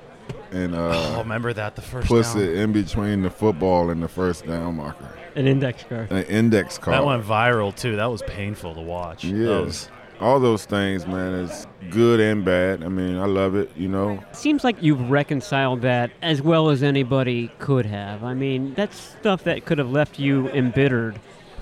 and 0.50 0.75
Oh, 0.75 0.90
uh, 1.16 1.18
remember 1.18 1.52
that 1.52 1.75
the 1.76 1.82
first 1.82 2.06
puts 2.08 2.32
down? 2.34 2.42
it 2.44 2.54
in 2.54 2.73
between 2.73 3.23
the 3.23 3.30
football 3.30 3.90
and 3.90 4.02
the 4.02 4.08
first 4.08 4.46
down 4.46 4.76
marker. 4.76 5.18
An 5.34 5.46
index 5.49 5.82
card. 5.82 6.11
An 6.12 6.25
index 6.25 6.78
card. 6.78 6.94
That 6.96 7.04
went 7.04 7.25
viral 7.25 7.75
too. 7.75 7.96
That 7.96 8.06
was 8.06 8.23
painful 8.23 8.75
to 8.76 8.80
watch. 8.80 9.23
That 9.23 9.28
Yeah. 9.34 9.61
was- 9.61 9.88
All 10.20 10.38
those 10.38 10.64
things, 10.64 11.08
man, 11.08 11.34
is 11.34 11.66
good 11.90 12.20
and 12.20 12.44
bad. 12.44 12.84
I 12.84 12.88
mean, 12.88 13.18
I 13.18 13.26
love 13.26 13.56
it, 13.56 13.73
you 13.76 13.88
know. 13.88 14.20
Seems 14.30 14.62
like 14.62 14.76
you've 14.80 15.11
reconciled 15.11 15.82
that 15.82 16.12
as 16.23 16.40
well 16.40 16.68
as 16.70 16.84
anybody 16.84 17.50
could 17.58 17.84
have. 17.87 18.23
I 18.23 18.32
mean, 18.32 18.75
that's 18.75 18.96
stuff 18.96 19.42
that 19.42 19.64
could 19.66 19.78
have 19.78 19.90
left 19.90 20.20
you 20.20 20.49
embittered, 20.50 21.18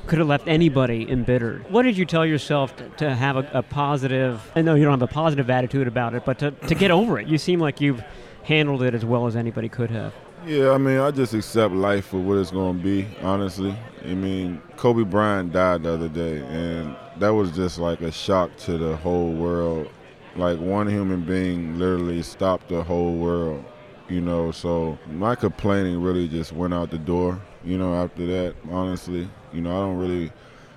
could 0.06 0.18
have 0.18 0.28
left 0.28 0.48
anybody 0.48 1.08
embittered. 1.10 1.70
What 1.70 1.82
did 1.82 1.96
you 1.96 2.04
tell 2.04 2.26
yourself 2.26 2.76
to, 2.76 2.88
to 2.88 3.14
have 3.14 3.36
a, 3.36 3.48
a 3.52 3.62
positive? 3.62 4.50
I 4.56 4.62
know 4.62 4.74
you 4.74 4.84
don't 4.84 4.98
have 4.98 5.08
a 5.08 5.12
positive 5.12 5.48
attitude 5.50 5.86
about 5.86 6.14
it, 6.14 6.24
but 6.24 6.38
to, 6.40 6.50
to 6.50 6.74
get 6.74 6.90
over 6.90 7.18
it, 7.18 7.28
you 7.28 7.38
seem 7.38 7.60
like 7.60 7.80
you've 7.80 8.02
handled 8.42 8.82
it 8.82 8.94
as 8.94 9.04
well 9.04 9.26
as 9.26 9.36
anybody 9.36 9.68
could 9.68 9.90
have. 9.90 10.12
Yeah, 10.44 10.72
I 10.72 10.78
mean, 10.78 10.98
I 10.98 11.12
just 11.12 11.34
accept 11.34 11.72
life 11.72 12.06
for 12.06 12.18
what 12.18 12.38
it's 12.38 12.50
going 12.50 12.78
to 12.78 12.82
be, 12.82 13.06
honestly. 13.22 13.76
I 14.04 14.14
mean, 14.14 14.60
Kobe 14.76 15.04
Bryant 15.04 15.52
died 15.52 15.84
the 15.84 15.92
other 15.92 16.08
day, 16.08 16.40
and 16.40 16.96
that 17.18 17.28
was 17.28 17.52
just 17.52 17.78
like 17.78 18.00
a 18.00 18.10
shock 18.10 18.56
to 18.58 18.76
the 18.76 18.96
whole 18.96 19.32
world. 19.32 19.88
Like, 20.34 20.58
one 20.58 20.88
human 20.88 21.20
being 21.20 21.78
literally 21.78 22.22
stopped 22.22 22.70
the 22.70 22.82
whole 22.82 23.14
world, 23.14 23.64
you 24.08 24.20
know. 24.20 24.50
So, 24.50 24.98
my 25.12 25.36
complaining 25.36 26.02
really 26.02 26.26
just 26.26 26.50
went 26.50 26.74
out 26.74 26.90
the 26.90 26.98
door, 26.98 27.40
you 27.64 27.78
know, 27.78 27.94
after 27.94 28.26
that, 28.26 28.54
honestly. 28.70 29.28
You 29.52 29.60
know, 29.60 29.70
I 29.70 29.86
don't 29.86 29.98
really 29.98 30.32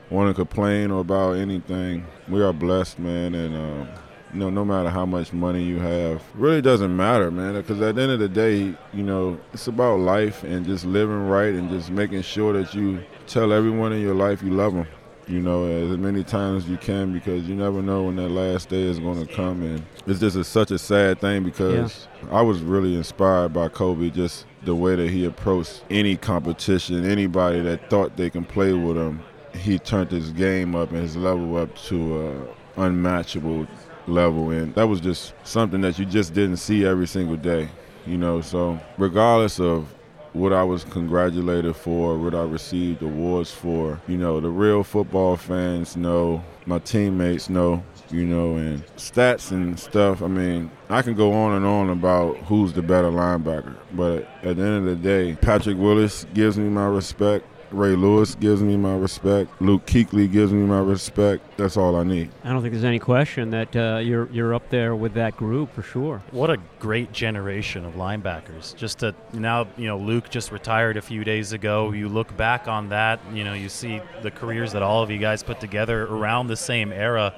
want 0.10 0.30
to 0.30 0.34
complain 0.34 0.92
about 0.92 1.34
anything. 1.34 2.06
We 2.28 2.42
are 2.44 2.54
blessed, 2.54 3.00
man, 3.00 3.34
and, 3.36 3.56
um, 3.56 3.88
you 4.34 4.40
know, 4.40 4.50
no 4.50 4.66
matter 4.66 4.90
how 4.90 5.06
much 5.06 5.32
money 5.32 5.64
you 5.64 5.80
have, 5.80 6.22
really 6.36 6.62
doesn't 6.62 6.96
matter, 6.96 7.32
man. 7.32 7.54
Because 7.54 7.82
at 7.82 7.96
the 7.96 8.02
end 8.02 8.12
of 8.12 8.20
the 8.20 8.30
day, 8.30 8.76
you 8.94 9.04
know, 9.04 9.40
it's 9.54 9.68
about 9.68 10.00
life 10.00 10.44
and 10.44 10.66
just 10.66 10.86
living 10.86 11.28
right 11.28 11.54
and 11.54 11.70
just 11.70 11.90
making 11.90 12.22
sure 12.22 12.54
that 12.54 12.74
you 12.74 13.04
tell 13.28 13.54
everyone 13.54 13.94
in 13.94 14.02
your 14.02 14.16
life 14.16 14.44
you 14.44 14.52
love 14.52 14.74
them. 14.74 14.88
You 15.28 15.40
know, 15.40 15.66
as 15.66 15.98
many 15.98 16.24
times 16.24 16.66
as 16.66 16.70
you 16.70 16.78
can, 16.78 17.12
because 17.12 17.48
you 17.48 17.56
never 17.56 17.82
know 17.82 18.04
when 18.04 18.16
that 18.18 18.30
last 18.30 18.70
day 18.70 18.84
is 18.84 19.00
going 19.00 19.26
to 19.26 19.34
come. 19.34 19.64
And 19.64 19.84
it's 20.06 20.20
just 20.20 20.36
a, 20.36 20.44
such 20.44 20.70
a 20.70 20.78
sad 20.78 21.20
thing 21.20 21.44
because 21.44 22.08
I 22.32 22.42
was 22.44 22.62
really 22.62 22.96
inspired 22.96 23.52
by 23.52 23.70
Kobe, 23.70 24.12
just 24.12 24.46
the 24.64 24.76
way 24.76 24.96
that 24.96 25.10
he 25.10 25.26
approached 25.26 25.84
any 25.90 26.16
competition, 26.16 27.06
anybody 27.06 27.62
that 27.62 27.90
thought 27.90 28.18
they 28.18 28.30
can 28.30 28.46
play 28.46 28.74
with 28.74 28.98
him. 28.98 29.22
He 29.56 29.80
turned 29.80 30.12
his 30.12 30.32
game 30.32 30.76
up 30.76 30.92
and 30.92 31.02
his 31.02 31.16
level 31.16 31.58
up 31.58 31.76
to 31.86 32.28
an 32.28 32.48
unmatchable 32.78 33.66
level 34.08 34.52
and 34.52 34.76
that 34.76 34.86
was 34.86 35.00
just 35.00 35.34
something 35.44 35.82
that 35.82 35.98
you 35.98 36.06
just 36.06 36.34
didn't 36.34 36.58
see 36.58 36.86
every 36.86 37.08
single 37.08 37.36
day 37.36 37.68
you 38.06 38.18
know 38.18 38.42
so 38.42 38.80
regardless 38.98 39.60
of 39.60 39.92
what 40.36 40.52
I 40.52 40.64
was 40.64 40.84
congratulated 40.84 41.76
for, 41.76 42.18
what 42.18 42.36
I 42.36 42.44
received 42.44 43.02
awards 43.02 43.52
for. 43.52 44.02
You 44.08 44.18
know, 44.18 44.42
the 44.42 44.50
real 44.50 44.84
football 44.84 45.38
fans 45.38 45.96
know, 45.96 46.44
my 46.66 46.80
teammates 46.80 47.50
know, 47.50 47.84
you 48.12 48.26
know, 48.26 48.58
and 48.58 48.86
stats 48.98 49.52
and 49.52 49.80
stuff. 49.80 50.22
I 50.22 50.28
mean, 50.28 50.70
I 50.90 51.02
can 51.02 51.16
go 51.16 51.32
on 51.32 51.54
and 51.54 51.66
on 51.66 51.90
about 51.90 52.36
who's 52.38 52.74
the 52.74 52.82
better 52.82 53.10
linebacker, 53.10 53.76
but 53.94 54.28
at 54.44 54.58
the 54.58 54.64
end 54.64 54.78
of 54.78 54.86
the 54.86 54.96
day, 54.96 55.36
Patrick 55.36 55.78
Willis 55.78 56.26
gives 56.34 56.58
me 56.58 56.68
my 56.70 56.86
respect. 56.86 57.46
Ray 57.76 57.96
Lewis 57.96 58.36
gives 58.36 58.62
me 58.64 58.78
my 58.78 58.96
respect. 58.96 59.52
Luke 59.62 59.86
Kuechly 59.86 60.32
gives 60.32 60.54
me 60.54 60.66
my 60.66 60.80
respect. 60.80 61.44
That's 61.58 61.76
all 61.76 61.96
I 61.96 62.04
need. 62.04 62.32
I 62.44 62.50
don't 62.50 62.62
think 62.62 62.74
there's 62.74 62.86
any 62.86 63.00
question 63.00 63.50
that 63.52 63.76
uh, 63.76 64.00
you're 64.02 64.30
you're 64.32 64.54
up 64.54 64.70
there 64.70 64.96
with 64.96 65.14
that 65.16 65.36
group 65.36 65.74
for 65.74 65.82
sure. 65.82 66.24
What 66.32 66.50
a 66.50 66.58
great 66.80 67.12
generation 67.12 67.86
of 67.86 67.96
linebackers. 67.96 68.76
Just 68.76 69.00
to 69.00 69.14
now, 69.34 69.68
you 69.78 69.88
know, 69.88 69.98
Luke 69.98 70.30
just 70.30 70.52
retired 70.52 70.96
a 70.96 71.02
few 71.02 71.24
days 71.24 71.52
ago. 71.52 71.92
You 71.92 72.08
look 72.08 72.36
back 72.38 72.68
on 72.68 72.90
that, 72.90 73.20
you 73.34 73.44
know, 73.44 73.54
you 73.54 73.70
see 73.70 74.02
the 74.22 74.32
careers 74.32 74.72
that 74.72 74.82
all 74.82 75.04
of 75.04 75.12
you 75.12 75.18
guys 75.18 75.44
put 75.44 75.60
together 75.60 76.04
around 76.04 76.48
the 76.48 76.56
same 76.56 76.94
era. 76.94 77.34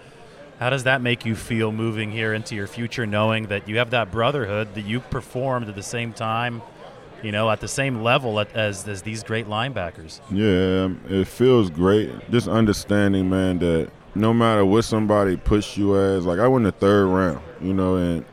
How 0.60 0.72
does 0.72 0.86
that 0.86 1.02
make 1.02 1.26
you 1.26 1.36
feel 1.36 1.72
moving 1.72 2.12
here 2.12 2.34
into 2.34 2.56
your 2.56 2.66
future, 2.66 3.06
knowing 3.06 3.48
that 3.48 3.68
you 3.68 3.78
have 3.78 3.92
that 3.92 4.12
brotherhood 4.12 4.74
that 4.74 4.86
you 4.86 5.00
performed 5.00 5.70
at 5.70 5.76
the 5.76 5.84
same 5.84 6.14
time, 6.14 6.64
you 7.24 7.32
know, 7.32 7.50
at 7.50 7.60
the 7.60 7.68
same 7.68 8.04
level 8.04 8.40
as 8.40 8.88
as 8.88 9.02
these 9.02 9.24
great 9.24 9.48
linebackers? 9.48 10.22
Yeah, 10.32 10.90
it 11.10 11.28
feels 11.28 11.70
great. 11.70 12.12
Just 12.32 12.48
understanding, 12.48 13.30
man, 13.30 13.60
that 13.60 13.90
no 14.16 14.34
matter 14.34 14.66
what 14.66 14.84
somebody 14.84 15.38
puts 15.38 15.78
you 15.78 15.98
as, 15.98 16.26
like 16.26 16.40
I 16.40 16.48
went 16.48 16.66
the 16.66 16.72
third 16.72 17.08
round, 17.08 17.40
you 17.62 17.74
know, 17.74 17.96
and 17.96 18.26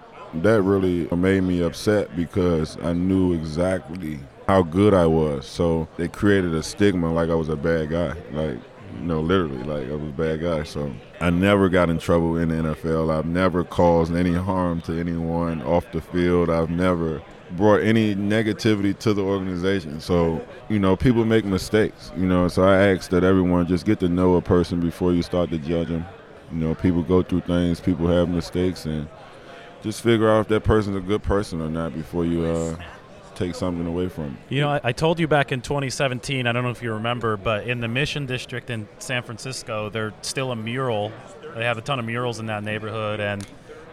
that 0.42 0.62
really 0.62 1.06
made 1.14 1.42
me 1.42 1.62
upset 1.62 2.14
because 2.16 2.76
I 2.82 2.92
knew 2.92 3.34
exactly 3.34 4.18
how 4.48 4.62
good 4.62 4.94
I 4.94 5.06
was. 5.06 5.46
So 5.46 5.88
it 5.98 6.12
created 6.12 6.54
a 6.54 6.62
stigma 6.62 7.12
like 7.12 7.30
I 7.30 7.34
was 7.34 7.48
a 7.48 7.56
bad 7.56 7.90
guy, 7.90 8.14
like 8.32 8.58
you 8.94 9.06
know, 9.06 9.20
literally, 9.20 9.62
like 9.62 9.88
I 9.88 9.94
was 9.94 10.08
a 10.08 10.12
bad 10.12 10.40
guy. 10.40 10.62
So 10.62 10.92
I 11.20 11.30
never 11.30 11.68
got 11.68 11.90
in 11.90 11.98
trouble 11.98 12.36
in 12.36 12.48
the 12.48 12.56
NFL. 12.56 13.16
I've 13.16 13.26
never 13.26 13.64
caused 13.64 14.14
any 14.14 14.34
harm 14.34 14.80
to 14.82 14.98
anyone 14.98 15.62
off 15.62 15.90
the 15.92 16.00
field. 16.00 16.50
I've 16.50 16.70
never 16.70 17.22
brought 17.52 17.82
any 17.82 18.14
negativity 18.14 18.98
to 18.98 19.14
the 19.14 19.22
organization. 19.22 20.00
So, 20.00 20.44
you 20.68 20.78
know, 20.78 20.96
people 20.96 21.24
make 21.24 21.44
mistakes, 21.44 22.12
you 22.16 22.26
know, 22.26 22.48
so 22.48 22.64
I 22.64 22.88
ask 22.88 23.10
that 23.10 23.24
everyone 23.24 23.66
just 23.66 23.86
get 23.86 24.00
to 24.00 24.08
know 24.08 24.34
a 24.36 24.42
person 24.42 24.80
before 24.80 25.12
you 25.12 25.22
start 25.22 25.50
to 25.50 25.58
judge 25.58 25.88
them. 25.88 26.04
You 26.52 26.58
know, 26.58 26.74
people 26.74 27.02
go 27.02 27.22
through 27.22 27.42
things, 27.42 27.80
people 27.80 28.06
have 28.08 28.28
mistakes, 28.28 28.86
and 28.86 29.08
just 29.82 30.02
figure 30.02 30.30
out 30.30 30.40
if 30.40 30.48
that 30.48 30.64
person's 30.64 30.96
a 30.96 31.00
good 31.00 31.22
person 31.22 31.60
or 31.60 31.68
not 31.68 31.94
before 31.94 32.24
you 32.24 32.44
uh, 32.44 32.76
take 33.34 33.54
something 33.54 33.86
away 33.86 34.08
from 34.08 34.24
them. 34.24 34.38
You 34.48 34.62
know, 34.62 34.70
I, 34.70 34.80
I 34.84 34.92
told 34.92 35.18
you 35.18 35.28
back 35.28 35.52
in 35.52 35.60
2017, 35.60 36.46
I 36.46 36.52
don't 36.52 36.64
know 36.64 36.70
if 36.70 36.82
you 36.82 36.92
remember, 36.92 37.36
but 37.36 37.66
in 37.66 37.80
the 37.80 37.88
Mission 37.88 38.26
District 38.26 38.70
in 38.70 38.88
San 38.98 39.22
Francisco, 39.22 39.90
there's 39.90 40.12
still 40.22 40.52
a 40.52 40.56
mural. 40.56 41.12
They 41.54 41.64
have 41.64 41.78
a 41.78 41.82
ton 41.82 41.98
of 41.98 42.04
murals 42.04 42.40
in 42.40 42.46
that 42.46 42.64
neighborhood, 42.64 43.20
and 43.20 43.46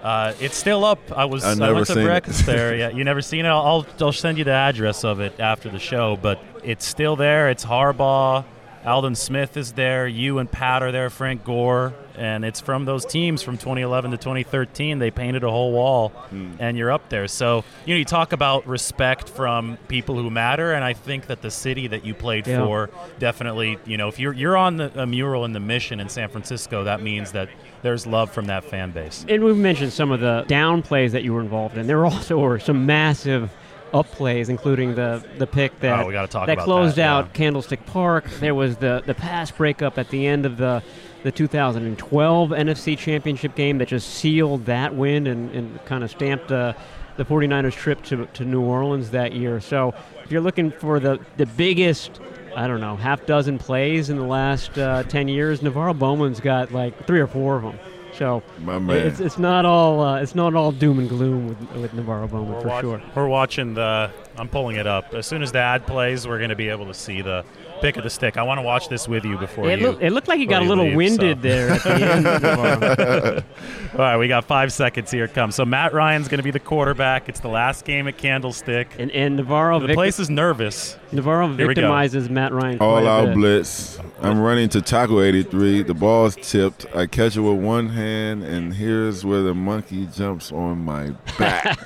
uh, 0.03 0.33
it's 0.39 0.55
still 0.57 0.83
up. 0.83 0.99
I 1.15 1.25
was 1.25 1.43
I've 1.43 1.61
I 1.61 1.71
went 1.71 1.87
to 1.87 1.93
breakfast 1.95 2.45
there. 2.45 2.75
Yeah, 2.81 2.89
you 2.89 3.03
never 3.03 3.21
seen 3.21 3.45
it? 3.45 3.49
I'll, 3.49 3.61
I'll 3.61 3.87
I'll 3.99 4.11
send 4.11 4.37
you 4.37 4.43
the 4.43 4.51
address 4.51 5.03
of 5.03 5.19
it 5.19 5.39
after 5.39 5.69
the 5.69 5.79
show, 5.79 6.17
but 6.21 6.43
it's 6.63 6.85
still 6.85 7.15
there. 7.15 7.49
It's 7.49 7.65
Harbaugh. 7.65 8.45
Aldon 8.85 9.15
Smith 9.15 9.57
is 9.57 9.73
there. 9.73 10.07
You 10.07 10.39
and 10.39 10.51
Pat 10.51 10.81
are 10.81 10.91
there. 10.91 11.09
Frank 11.09 11.43
Gore, 11.43 11.93
and 12.15 12.43
it's 12.43 12.59
from 12.59 12.85
those 12.85 13.05
teams 13.05 13.41
from 13.43 13.57
2011 13.57 14.11
to 14.11 14.17
2013. 14.17 14.99
They 14.99 15.11
painted 15.11 15.43
a 15.43 15.51
whole 15.51 15.71
wall, 15.71 16.09
hmm. 16.09 16.53
and 16.59 16.77
you're 16.77 16.91
up 16.91 17.09
there. 17.09 17.27
So 17.27 17.63
you 17.85 17.93
know, 17.93 17.99
you 17.99 18.05
talk 18.05 18.33
about 18.33 18.67
respect 18.67 19.29
from 19.29 19.77
people 19.87 20.15
who 20.15 20.29
matter, 20.29 20.73
and 20.73 20.83
I 20.83 20.93
think 20.93 21.27
that 21.27 21.41
the 21.41 21.51
city 21.51 21.87
that 21.87 22.05
you 22.05 22.13
played 22.13 22.47
Yeah. 22.47 22.65
for 22.65 22.89
definitely, 23.19 23.77
you 23.85 23.97
know, 23.97 24.07
if 24.07 24.19
you're 24.19 24.33
you're 24.33 24.57
on 24.57 24.77
the, 24.77 24.91
a 25.01 25.05
mural 25.05 25.45
in 25.45 25.53
the 25.53 25.59
Mission 25.59 25.99
in 25.99 26.09
San 26.09 26.29
Francisco, 26.29 26.83
that 26.85 27.01
means 27.01 27.31
that 27.33 27.49
there's 27.83 28.05
love 28.07 28.31
from 28.31 28.45
that 28.45 28.63
fan 28.63 28.91
base. 28.91 29.25
And 29.27 29.43
we've 29.43 29.57
mentioned 29.57 29.93
some 29.93 30.11
of 30.11 30.19
the 30.19 30.45
down 30.47 30.81
plays 30.81 31.11
that 31.11 31.23
you 31.23 31.33
were 31.33 31.41
involved 31.41 31.77
in. 31.77 31.87
There 31.87 31.97
were 31.97 32.05
also 32.05 32.39
were 32.39 32.59
some 32.59 32.85
massive 32.85 33.51
up 33.93 34.07
plays, 34.07 34.49
including 34.49 34.95
the 34.95 35.23
the 35.37 35.47
pick 35.47 35.79
that 35.81 35.99
Oh, 35.99 36.07
we 36.07 36.13
gotta 36.13 36.27
talk 36.27 36.47
that 36.47 36.57
closed 36.59 36.95
that, 36.95 37.07
out 37.07 37.25
yeah. 37.27 37.31
Candlestick 37.33 37.85
Park. 37.85 38.29
There 38.39 38.55
was 38.55 38.77
the 38.77 39.03
the 39.05 39.13
pass 39.13 39.51
breakup 39.51 39.97
at 39.97 40.09
the 40.09 40.27
end 40.27 40.45
of 40.45 40.57
the 40.57 40.83
the 41.23 41.31
2012 41.31 42.49
NFC 42.49 42.97
Championship 42.97 43.55
game 43.55 43.77
that 43.77 43.87
just 43.87 44.09
sealed 44.09 44.65
that 44.65 44.95
win 44.95 45.27
and, 45.27 45.51
and 45.51 45.85
kind 45.85 46.03
of 46.03 46.09
stamped 46.09 46.51
uh, 46.51 46.73
the 47.17 47.25
49ers 47.25 47.73
trip 47.73 48.01
to, 48.05 48.25
to 48.27 48.43
New 48.43 48.61
Orleans 48.61 49.11
that 49.11 49.33
year. 49.33 49.59
So 49.59 49.93
if 50.23 50.31
you're 50.31 50.41
looking 50.41 50.71
for 50.71 50.99
the, 50.99 51.19
the 51.37 51.45
biggest, 51.45 52.19
I 52.55 52.65
don't 52.67 52.81
know, 52.81 52.95
half 52.95 53.25
dozen 53.27 53.59
plays 53.59 54.09
in 54.09 54.17
the 54.17 54.25
last 54.25 54.77
uh, 54.79 55.03
10 55.03 55.27
years, 55.27 55.59
NaVorro 55.59 55.97
Bowman's 55.97 56.39
got 56.39 56.71
like 56.71 57.05
three 57.05 57.19
or 57.19 57.27
four 57.27 57.57
of 57.57 57.63
them. 57.63 57.77
So 58.13 58.43
My 58.59 58.77
man. 58.77 59.07
it's, 59.07 59.19
it's 59.19 59.37
not 59.37 59.65
all 59.65 60.01
uh, 60.01 60.21
it's 60.21 60.35
not 60.35 60.53
all 60.53 60.71
doom 60.71 60.99
and 60.99 61.07
gloom 61.09 61.47
with, 61.47 61.59
with 61.73 61.91
NaVorro 61.93 62.29
Bowman 62.29 62.53
We're, 62.53 62.61
for 62.61 62.67
watch- 62.67 62.81
sure. 62.81 63.01
we're 63.15 63.27
watching 63.27 63.73
the 63.73 64.11
I'm 64.37 64.47
pulling 64.49 64.75
it 64.75 64.87
up. 64.87 65.13
As 65.13 65.25
soon 65.27 65.41
as 65.43 65.51
the 65.51 65.59
ad 65.59 65.85
plays, 65.87 66.27
we're 66.27 66.37
going 66.37 66.49
to 66.49 66.55
be 66.55 66.69
able 66.69 66.87
to 66.87 66.93
see 66.93 67.21
the 67.21 67.45
pick 67.81 67.97
of 67.97 68.03
the 68.03 68.09
stick. 68.09 68.37
I 68.37 68.43
want 68.43 68.57
to 68.59 68.61
watch 68.61 68.87
this 68.89 69.07
with 69.07 69.25
you 69.25 69.37
before 69.37 69.69
It, 69.69 69.79
you. 69.79 69.87
look, 69.87 70.01
it 70.01 70.11
looked 70.11 70.27
like 70.27 70.39
you 70.39 70.47
got 70.47 70.61
a 70.61 70.65
little 70.65 70.85
leave, 70.85 70.95
winded 70.95 71.37
so. 71.39 71.41
there 71.41 71.69
at 71.71 71.83
the 71.83 72.11
end. 72.11 72.25
All 73.93 73.99
right, 73.99 74.17
we 74.17 74.27
got 74.27 74.45
five 74.45 74.71
seconds. 74.71 75.11
Here 75.11 75.25
it 75.25 75.33
comes. 75.33 75.55
So 75.55 75.65
Matt 75.65 75.93
Ryan's 75.93 76.27
going 76.27 76.37
to 76.39 76.43
be 76.43 76.51
the 76.51 76.59
quarterback. 76.59 77.27
It's 77.27 77.39
the 77.41 77.49
last 77.49 77.83
game 77.85 78.07
at 78.07 78.17
Candlestick. 78.17 78.95
and, 78.97 79.11
and 79.11 79.37
NaVorro, 79.39 79.81
The 79.81 79.87
vic- 79.87 79.95
place 79.95 80.19
is 80.19 80.29
nervous. 80.29 80.97
NaVorro 81.11 81.57
Here 81.57 81.67
we 81.67 81.73
go. 81.73 81.81
victimizes 81.81 82.29
Matt 82.29 82.53
Ryan. 82.53 82.77
quite 82.77 82.87
All 82.87 83.05
a 83.05 83.09
out 83.09 83.25
bit. 83.27 83.35
blitz. 83.35 83.99
I'm 84.21 84.39
running 84.39 84.69
to 84.69 84.81
tackle 84.81 85.21
83. 85.21 85.83
The 85.83 85.93
ball's 85.93 86.35
tipped. 86.35 86.85
I 86.95 87.07
catch 87.07 87.35
it 87.35 87.41
with 87.41 87.59
one 87.59 87.89
hand, 87.89 88.43
and 88.43 88.73
here's 88.73 89.25
where 89.25 89.41
the 89.41 89.53
monkey 89.55 90.07
jumps 90.13 90.51
on 90.51 90.77
my 90.85 91.09
back. 91.39 91.77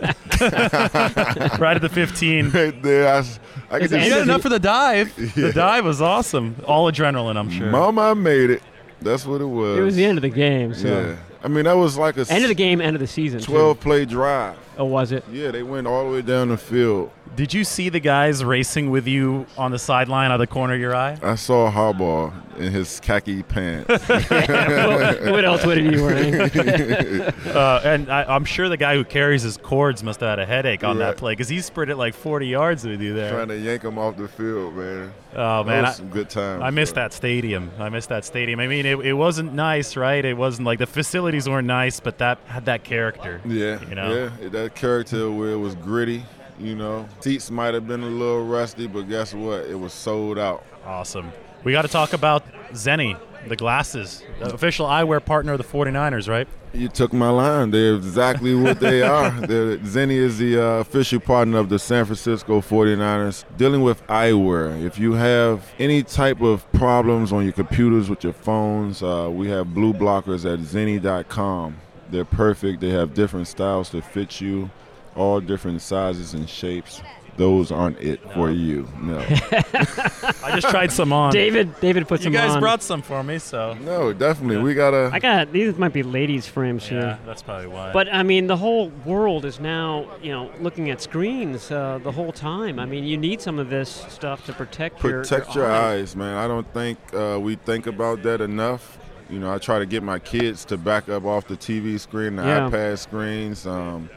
right 1.60 1.75
at 1.75 1.81
the 1.81 1.89
15. 1.89 2.49
right 2.49 2.84
there. 2.84 3.08
I, 3.08 3.19
Is 3.19 3.39
can 3.91 3.99
it 4.01 4.03
You 4.03 4.10
got 4.10 4.21
enough 4.23 4.41
for 4.41 4.49
the 4.49 4.60
dive. 4.60 5.15
The 5.36 5.53
dive 5.53 5.85
was 5.86 6.02
awesome. 6.02 6.56
All 6.67 6.91
adrenaline, 6.91 7.38
I'm 7.38 7.50
sure. 7.50 7.69
Mama 7.69 8.02
I 8.02 8.13
made 8.13 8.50
it. 8.50 8.62
That's 9.02 9.26
what 9.26 9.39
it 9.41 9.45
was. 9.45 9.78
It 9.78 9.82
was 9.82 9.95
the 9.95 10.04
end 10.06 10.17
of 10.17 10.24
the 10.24 10.30
game. 10.30 10.74
So 10.74 10.88
Yeah. 10.88 11.15
I 11.43 11.48
mean, 11.48 11.65
that 11.65 11.74
was 11.78 11.98
like 11.98 12.17
a 12.17 12.26
end 12.30 12.43
of 12.43 12.50
the 12.50 12.56
game, 12.56 12.82
end 12.82 12.95
of 12.95 13.00
the 13.00 13.08
season. 13.08 13.39
too. 13.39 13.52
12 13.52 13.80
play 13.80 14.06
drive. 14.06 14.58
Oh, 14.78 14.86
was 14.86 15.12
it? 15.12 15.24
Yeah, 15.32 15.52
they 15.52 15.64
went 15.64 15.88
all 15.88 16.06
the 16.06 16.12
way 16.12 16.22
down 16.22 16.50
the 16.50 16.58
field. 16.58 17.12
Did 17.36 17.54
you 17.54 17.64
see 17.66 17.90
the 17.90 18.00
guys 18.00 18.44
racing 18.46 18.92
with 18.92 19.08
you 19.08 19.46
on 19.58 19.72
the 19.72 19.80
sideline 19.80 20.32
out 20.32 20.36
of 20.36 20.40
the 20.40 20.48
corner 20.48 20.74
of 20.76 20.80
your 20.80 20.96
eye? 20.96 21.18
I 21.22 21.36
saw 21.36 21.70
Harbaugh 21.70 22.32
in 22.58 22.72
his 22.72 23.00
khaki 23.02 23.44
pants. 23.44 23.90
what, 23.90 24.10
what 25.32 25.44
else 25.44 25.66
would 25.66 25.78
he 25.78 25.90
be 25.90 26.00
wearing? 26.02 26.36
Uh, 27.56 27.80
and 27.86 28.10
I, 28.12 28.24
I'm 28.24 28.44
sure 28.44 28.68
the 28.70 28.76
guy 28.78 28.96
who 28.96 29.04
carries 29.06 29.42
his 29.42 29.56
cords 29.58 30.04
must 30.04 30.20
have 30.20 30.30
had 30.30 30.40
a 30.40 30.46
headache 30.46 30.84
on 30.84 30.98
that 31.00 31.16
play 31.18 31.32
because 31.34 31.48
he 31.48 31.62
sprinted 31.62 31.98
like 31.98 32.14
40 32.14 32.48
yards 32.48 32.86
with 32.86 33.02
you 33.02 33.14
there. 33.14 33.32
trying 33.32 33.48
to 33.48 33.58
yank 33.58 33.84
him 33.84 33.98
off 33.98 34.18
the 34.18 34.28
field, 34.28 34.76
man. 34.76 35.14
Oh 35.34 35.64
That 35.64 35.66
man, 35.68 35.84
was 35.84 35.92
I, 35.92 35.94
some 35.98 36.10
good 36.10 36.30
times. 36.30 36.62
I 36.62 36.70
missed 36.72 36.96
bro. 36.96 37.04
that 37.04 37.14
stadium. 37.14 37.72
I 37.80 37.88
missed 37.90 38.10
that 38.10 38.26
stadium. 38.26 38.60
I 38.60 38.68
mean, 38.68 38.86
it, 38.86 39.00
it 39.00 39.14
wasn't 39.14 39.54
nice, 39.54 39.96
right? 39.96 40.24
It 40.24 40.36
wasn't 40.36 40.66
like 40.66 40.80
the 40.80 40.86
facilities 40.88 41.48
weren't 41.48 41.68
nice, 41.68 42.00
but 42.02 42.18
that 42.18 42.40
had 42.46 42.66
that 42.66 42.84
character. 42.84 43.42
Yeah, 43.46 43.80
You 43.88 43.96
know? 43.96 44.30
yeah. 44.42 44.50
That 44.65 44.73
character 44.73 45.30
where 45.30 45.51
it 45.51 45.58
was 45.58 45.75
gritty, 45.75 46.25
you 46.58 46.73
know. 46.73 47.08
Seats 47.19 47.51
might 47.51 47.75
have 47.75 47.88
been 47.88 48.01
a 48.01 48.08
little 48.08 48.43
rusty, 48.47 48.88
but 48.88 49.04
guess 49.04 49.32
what? 49.32 49.65
It 49.65 49.80
was 49.80 49.93
sold 49.93 50.39
out. 50.39 50.65
Awesome. 50.84 51.32
We 51.63 51.71
got 51.71 51.84
to 51.84 51.88
talk 51.88 52.13
about 52.13 52.43
Zenni, 52.71 53.15
the 53.47 53.56
glasses, 53.56 54.23
the 54.39 54.51
official 54.51 54.88
eyewear 54.88 55.23
partner 55.23 55.51
of 55.51 55.60
the 55.60 55.63
49ers, 55.63 56.28
right? 56.28 56.47
You 56.73 56.88
took 56.88 57.13
my 57.13 57.30
line. 57.30 57.69
They're 57.69 57.93
exactly 57.93 58.56
what 58.56 58.80
they 58.80 59.01
are. 59.15 59.30
They're, 59.30 59.78
Zenni 59.78 60.15
is 60.17 60.39
the 60.39 60.60
uh, 60.60 60.65
official 60.80 61.19
partner 61.19 61.60
of 61.60 61.69
the 61.69 61.78
San 61.78 62.04
Francisco 62.06 62.60
49ers 62.60 63.45
dealing 63.58 63.84
with 63.84 64.01
eyewear. 64.08 64.84
If 64.84 64.97
you 64.97 65.13
have 65.13 65.71
any 65.78 66.01
type 66.01 66.41
of 66.41 66.69
problems 66.71 67.32
on 67.32 67.43
your 67.43 67.54
computers 67.54 68.10
with 68.10 68.23
your 68.23 68.34
phones, 68.34 69.04
uh, 69.04 69.30
we 69.32 69.47
have 69.49 69.75
blue 69.75 69.93
blockers 69.93 70.51
at 70.51 70.58
zenni.com. 70.62 71.82
They're 72.10 72.26
perfect. 72.26 72.82
They 72.82 72.89
have 72.89 73.13
different 73.13 73.48
styles 73.48 73.89
to 73.89 74.02
fit 74.02 74.41
you, 74.41 74.70
all 75.15 75.39
different 75.39 75.82
sizes 75.82 76.34
and 76.34 76.50
shapes. 76.50 77.02
Those 77.38 77.70
aren't 77.70 78.00
it 78.00 78.22
for 78.34 78.50
you. 78.50 78.88
No. 79.02 79.18
I 79.20 80.52
just 80.56 80.70
tried 80.70 80.91
some 80.91 81.12
on. 81.12 81.34
David, 81.34 81.78
David 81.82 82.08
put 82.08 82.22
you 82.22 82.26
some 82.26 82.36
on. 82.36 82.41
You 82.41 82.54
guys 82.54 82.60
brought 82.60 82.82
some 82.82 83.02
for 83.02 83.24
me, 83.24 83.39
so 83.39 83.74
no, 83.82 84.13
definitely. 84.13 84.58
We 84.58 84.74
got 84.74 84.91
to. 84.91 85.10
I 85.12 85.20
got 85.20 85.52
these. 85.52 85.78
Might 85.78 85.91
be 85.91 86.02
ladies' 86.02 86.48
frames 86.48 86.89
yeah, 86.89 87.00
here. 87.00 87.20
that's 87.26 87.41
probably 87.41 87.68
why. 87.68 87.91
But 87.91 88.13
I 88.13 88.24
mean, 88.24 88.48
the 88.48 88.56
whole 88.56 88.88
world 89.04 89.44
is 89.44 89.60
now, 89.60 90.08
you 90.22 90.32
know, 90.32 90.50
looking 90.62 90.89
at 90.89 91.02
screens 91.02 91.72
uh, 91.72 92.00
the 92.02 92.12
whole 92.12 92.32
time. 92.32 92.80
I 92.80 92.86
mean, 92.86 93.04
you 93.04 93.18
need 93.18 93.41
some 93.41 93.60
of 93.60 93.70
this 93.70 94.06
stuff 94.08 94.46
to 94.46 94.54
protect, 94.54 95.00
protect 95.00 95.56
your, 95.56 95.65
your 95.65 95.74
eyes, 95.74 96.15
man. 96.15 96.38
I 96.38 96.48
don't 96.48 96.72
think 96.74 96.98
uh, 97.13 97.38
we 97.41 97.56
think 97.56 97.86
about 97.86 98.24
that 98.24 98.39
enough. 98.39 98.98
You 99.30 99.40
know, 99.40 99.52
I 99.54 99.58
try 99.58 99.80
to 99.80 99.86
get 99.86 100.04
my 100.04 100.20
kids 100.20 100.66
to 100.66 100.78
back 100.78 101.10
up 101.10 101.26
off 101.26 101.48
the 101.48 101.56
TV 101.58 102.00
screen, 102.00 102.36
the 102.36 102.44
Yeah. 102.44 102.70
iPad 102.70 102.98
screens. 103.00 103.66
Um, 103.66 104.10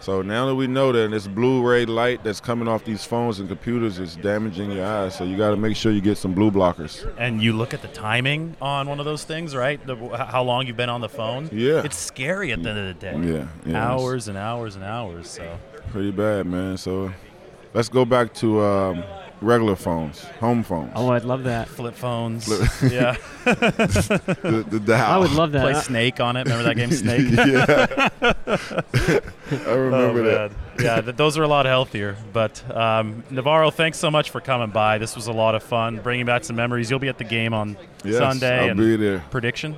so 0.00 0.20
now 0.22 0.46
that 0.46 0.54
we 0.54 0.66
know 0.66 0.92
that 0.92 1.10
this 1.10 1.26
Blu-ray 1.26 1.86
light 1.86 2.22
that's 2.24 2.40
coming 2.40 2.68
off 2.68 2.84
these 2.84 3.04
phones 3.04 3.40
and 3.40 3.48
computers 3.48 3.98
is 3.98 4.16
damaging 4.16 4.70
your 4.72 4.84
eyes, 4.86 5.14
so 5.16 5.24
you 5.24 5.36
got 5.36 5.50
to 5.50 5.56
make 5.56 5.76
sure 5.76 5.92
you 5.92 6.00
get 6.02 6.18
some 6.18 6.32
blue 6.34 6.50
blockers. 6.50 7.10
and 7.18 7.42
you 7.42 7.52
look 7.54 7.72
at 7.72 7.80
the 7.82 7.88
timing 7.88 8.54
on 8.60 8.86
one 8.86 8.98
of 9.00 9.06
those 9.06 9.24
things, 9.24 9.54
right? 9.56 9.84
The, 9.86 9.96
how 9.96 10.42
long 10.42 10.66
you've 10.66 10.76
been 10.76 10.90
on 10.90 11.00
the 11.00 11.08
phone. 11.08 11.48
Yeah. 11.52 11.82
It's 11.84 11.96
scary 11.96 12.52
at 12.52 12.62
the 12.62 12.68
end 12.70 12.78
of 12.78 12.86
the 12.86 12.94
day. 12.94 13.18
Yeah, 13.32 13.46
yeah, 13.64 13.86
Hours 13.90 14.28
and 14.28 14.36
hours 14.36 14.76
and 14.76 14.84
hours. 14.84 15.28
So 15.30 15.58
pretty 15.90 16.10
bad, 16.10 16.46
man. 16.46 16.76
So 16.76 17.10
let's 17.72 17.88
go 17.88 18.04
back 18.04 18.34
to 18.34 18.62
um, 18.62 19.04
regular 19.44 19.76
phones, 19.76 20.24
home 20.40 20.62
phones. 20.62 20.92
Oh, 20.94 21.10
I'd 21.10 21.24
love 21.24 21.44
that. 21.44 21.68
flip 21.68 21.94
phones. 21.94 22.44
Flip- 22.46 22.92
yeah. 22.92 23.16
the, 23.44 24.64
the 24.68 24.80
dial. 24.80 25.12
I 25.12 25.16
would 25.18 25.32
love 25.32 25.52
that. 25.52 25.62
Play 25.62 25.74
Snake 25.82 26.20
on 26.20 26.36
it. 26.36 26.44
Remember 26.44 26.64
that 26.64 26.76
game 26.76 26.90
Snake? 26.90 27.30
yeah, 27.32 28.08
I 29.66 29.74
remember 29.74 30.20
oh, 30.20 30.48
that. 30.48 30.52
yeah, 30.82 31.00
th- 31.00 31.16
those 31.16 31.36
are 31.38 31.42
a 31.42 31.48
lot 31.48 31.66
healthier. 31.66 32.16
But 32.32 32.62
um, 32.74 33.22
NaVorro, 33.30 33.72
thanks 33.72 33.98
so 33.98 34.10
much 34.10 34.30
for 34.30 34.40
coming 34.40 34.70
by. 34.70 34.98
This 34.98 35.14
was 35.14 35.26
a 35.26 35.32
lot 35.32 35.54
of 35.54 35.62
fun, 35.62 35.98
bringing 36.00 36.26
back 36.26 36.44
some 36.44 36.56
memories. 36.56 36.90
You'll 36.90 36.98
be 37.00 37.08
at 37.08 37.18
the 37.18 37.24
game 37.24 37.52
on 37.54 37.76
Yes, 38.02 38.18
Sunday. 38.18 38.68
I'll 38.70 38.74
be 38.74 38.96
there. 38.96 39.24
Prediction? 39.30 39.76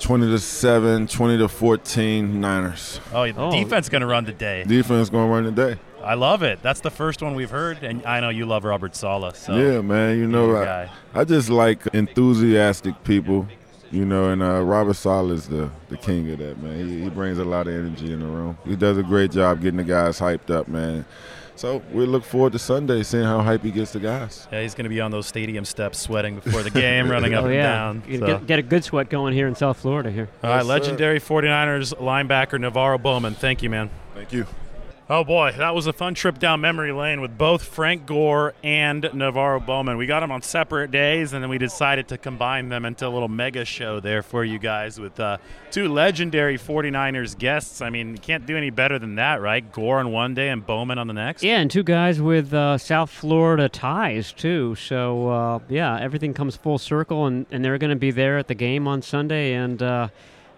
20 0.00 0.26
to 0.28 0.38
7, 0.38 1.06
20 1.06 1.38
to 1.38 1.48
14 1.48 2.40
Niners. 2.40 3.00
Oh, 3.12 3.24
the 3.30 3.38
Oh. 3.38 3.50
defense 3.52 3.88
going 3.88 4.00
to 4.00 4.06
run 4.06 4.24
today. 4.24 4.64
Defense 4.66 5.08
going 5.08 5.28
to 5.28 5.32
run 5.32 5.44
today. 5.44 5.78
I 6.04 6.14
love 6.14 6.42
it. 6.42 6.60
That's 6.62 6.80
the 6.80 6.90
first 6.90 7.22
one 7.22 7.34
we've 7.34 7.50
heard, 7.50 7.82
and 7.82 8.04
I 8.06 8.20
know 8.20 8.28
you 8.28 8.46
love 8.46 8.64
Robert 8.64 8.94
Saleh. 8.94 9.34
So 9.36 9.56
yeah, 9.56 9.80
man. 9.80 10.18
You 10.18 10.26
know, 10.26 10.56
I. 10.56 10.88
I 11.14 11.24
just 11.24 11.48
like 11.48 11.86
enthusiastic 11.94 13.02
people, 13.04 13.46
you 13.90 14.04
know, 14.04 14.30
and 14.30 14.42
uh, 14.42 14.62
Robert 14.62 14.94
Saleh 14.94 15.32
is 15.32 15.48
the, 15.48 15.70
the 15.88 15.96
king 15.96 16.30
of 16.32 16.38
that, 16.38 16.60
man. 16.62 16.88
He, 16.88 17.02
he 17.02 17.08
brings 17.08 17.38
a 17.38 17.44
lot 17.44 17.66
of 17.68 17.74
energy 17.74 18.12
in 18.12 18.20
the 18.20 18.26
room. 18.26 18.58
He 18.66 18.76
does 18.76 18.98
a 18.98 19.02
great 19.02 19.30
job 19.30 19.60
getting 19.60 19.76
the 19.78 19.84
guys 19.84 20.18
hyped 20.18 20.50
up, 20.50 20.68
man. 20.68 21.04
So 21.56 21.80
we 21.92 22.04
look 22.04 22.24
forward 22.24 22.52
to 22.54 22.58
Sunday, 22.58 23.04
seeing 23.04 23.22
how 23.22 23.40
hype 23.40 23.62
he 23.62 23.70
gets 23.70 23.92
the 23.92 24.00
guys. 24.00 24.48
Yeah, 24.50 24.62
he's 24.62 24.74
going 24.74 24.86
to 24.86 24.88
be 24.90 25.00
on 25.00 25.12
those 25.12 25.28
stadium 25.28 25.64
steps 25.64 26.00
sweating 26.00 26.34
before 26.40 26.64
the 26.64 26.70
game, 26.70 27.08
running 27.08 27.32
up 27.36 27.44
oh 27.44 27.46
and 27.46 27.54
down. 27.54 28.02
You 28.08 28.18
so. 28.18 28.26
get, 28.26 28.46
get 28.48 28.58
a 28.58 28.62
good 28.62 28.82
sweat 28.82 29.08
going 29.08 29.34
here 29.34 29.46
in 29.46 29.54
South 29.54 29.76
Florida 29.76 30.10
here. 30.10 30.28
All 30.42 30.50
right, 30.50 30.56
Yes, 30.56 30.64
sir. 30.64 30.68
legendary 30.68 31.20
49ers 31.20 31.94
linebacker 31.94 32.58
NaVorro 32.58 33.00
Bowman. 33.00 33.34
Thank 33.34 33.62
you, 33.62 33.70
man. 33.70 33.88
Thank 34.16 34.32
you. 34.32 34.46
Oh 35.10 35.22
boy, 35.22 35.52
that 35.58 35.74
was 35.74 35.86
a 35.86 35.92
fun 35.92 36.14
trip 36.14 36.38
down 36.38 36.62
memory 36.62 36.90
lane 36.90 37.20
with 37.20 37.36
both 37.36 37.62
Frank 37.62 38.06
Gore 38.06 38.54
and 38.62 39.02
NaVorro 39.02 39.64
Bowman. 39.64 39.98
We 39.98 40.06
got 40.06 40.20
them 40.20 40.32
on 40.32 40.40
separate 40.40 40.90
days, 40.90 41.34
and 41.34 41.42
then 41.42 41.50
we 41.50 41.58
decided 41.58 42.08
to 42.08 42.16
combine 42.16 42.70
them 42.70 42.86
into 42.86 43.06
a 43.06 43.10
little 43.10 43.28
mega 43.28 43.66
show 43.66 44.00
there 44.00 44.22
for 44.22 44.46
you 44.46 44.58
guys 44.58 44.98
with 44.98 45.20
uh, 45.20 45.36
two 45.70 45.92
legendary 45.92 46.56
49ers 46.56 47.36
guests. 47.36 47.82
I 47.82 47.90
mean, 47.90 48.12
you 48.12 48.18
can't 48.18 48.46
do 48.46 48.56
any 48.56 48.70
better 48.70 48.98
than 48.98 49.16
that, 49.16 49.42
right? 49.42 49.70
Gore 49.72 49.98
on 49.98 50.10
one 50.10 50.32
day 50.32 50.48
and 50.48 50.64
Bowman 50.64 50.96
on 50.96 51.06
the 51.06 51.12
next. 51.12 51.42
Yeah, 51.42 51.58
and 51.58 51.70
two 51.70 51.82
guys 51.82 52.18
with 52.22 52.54
uh, 52.54 52.78
South 52.78 53.10
Florida 53.10 53.68
ties 53.68 54.32
too. 54.32 54.74
So 54.74 55.28
uh, 55.28 55.58
yeah, 55.68 56.00
everything 56.00 56.32
comes 56.32 56.56
full 56.56 56.78
circle, 56.78 57.26
and, 57.26 57.44
and 57.50 57.62
they're 57.62 57.76
going 57.76 57.90
to 57.90 57.96
be 57.96 58.10
there 58.10 58.38
at 58.38 58.48
the 58.48 58.54
game 58.54 58.88
on 58.88 59.02
Sunday, 59.02 59.52
and 59.52 59.82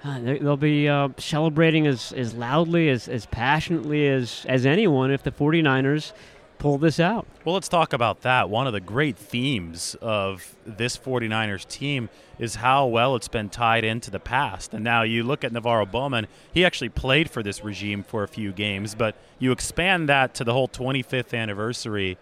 uh, 0.04 0.20
they- 0.20 0.38
they'll 0.38 0.56
be 0.56 0.88
uh, 0.88 1.08
celebrating 1.18 1.86
as, 1.86 2.12
as 2.12 2.34
loudly, 2.34 2.88
as, 2.88 3.08
as 3.08 3.26
passionately 3.26 4.08
as, 4.08 4.44
as 4.48 4.64
anyone 4.66 5.10
if 5.10 5.22
the 5.22 5.30
49ers 5.32 6.12
pull 6.58 6.78
this 6.78 6.98
out. 6.98 7.26
Well, 7.44 7.54
let's 7.54 7.68
talk 7.68 7.92
about 7.92 8.22
that. 8.22 8.48
One 8.48 8.66
of 8.66 8.72
the 8.72 8.80
great 8.80 9.18
themes 9.18 9.94
of 10.00 10.56
this 10.64 10.96
49ers 10.96 11.66
team 11.68 12.08
is 12.38 12.56
how 12.56 12.86
well 12.86 13.14
it's 13.14 13.28
been 13.28 13.48
tied 13.50 13.84
into 13.84 14.10
the 14.10 14.18
past. 14.20 14.72
And 14.72 14.82
now 14.82 15.02
you 15.02 15.22
look 15.22 15.44
at 15.44 15.52
NaVorro 15.52 15.90
Bowman, 15.90 16.26
he 16.52 16.64
actually 16.64 16.88
played 16.88 17.30
for 17.30 17.42
this 17.42 17.62
regime 17.62 18.02
for 18.02 18.22
a 18.22 18.28
few 18.28 18.52
games, 18.52 18.94
but 18.94 19.16
you 19.38 19.52
expand 19.52 20.08
that 20.08 20.34
to 20.34 20.44
the 20.44 20.52
whole 20.54 20.68
25th 20.68 21.36
anniversary 21.38 22.16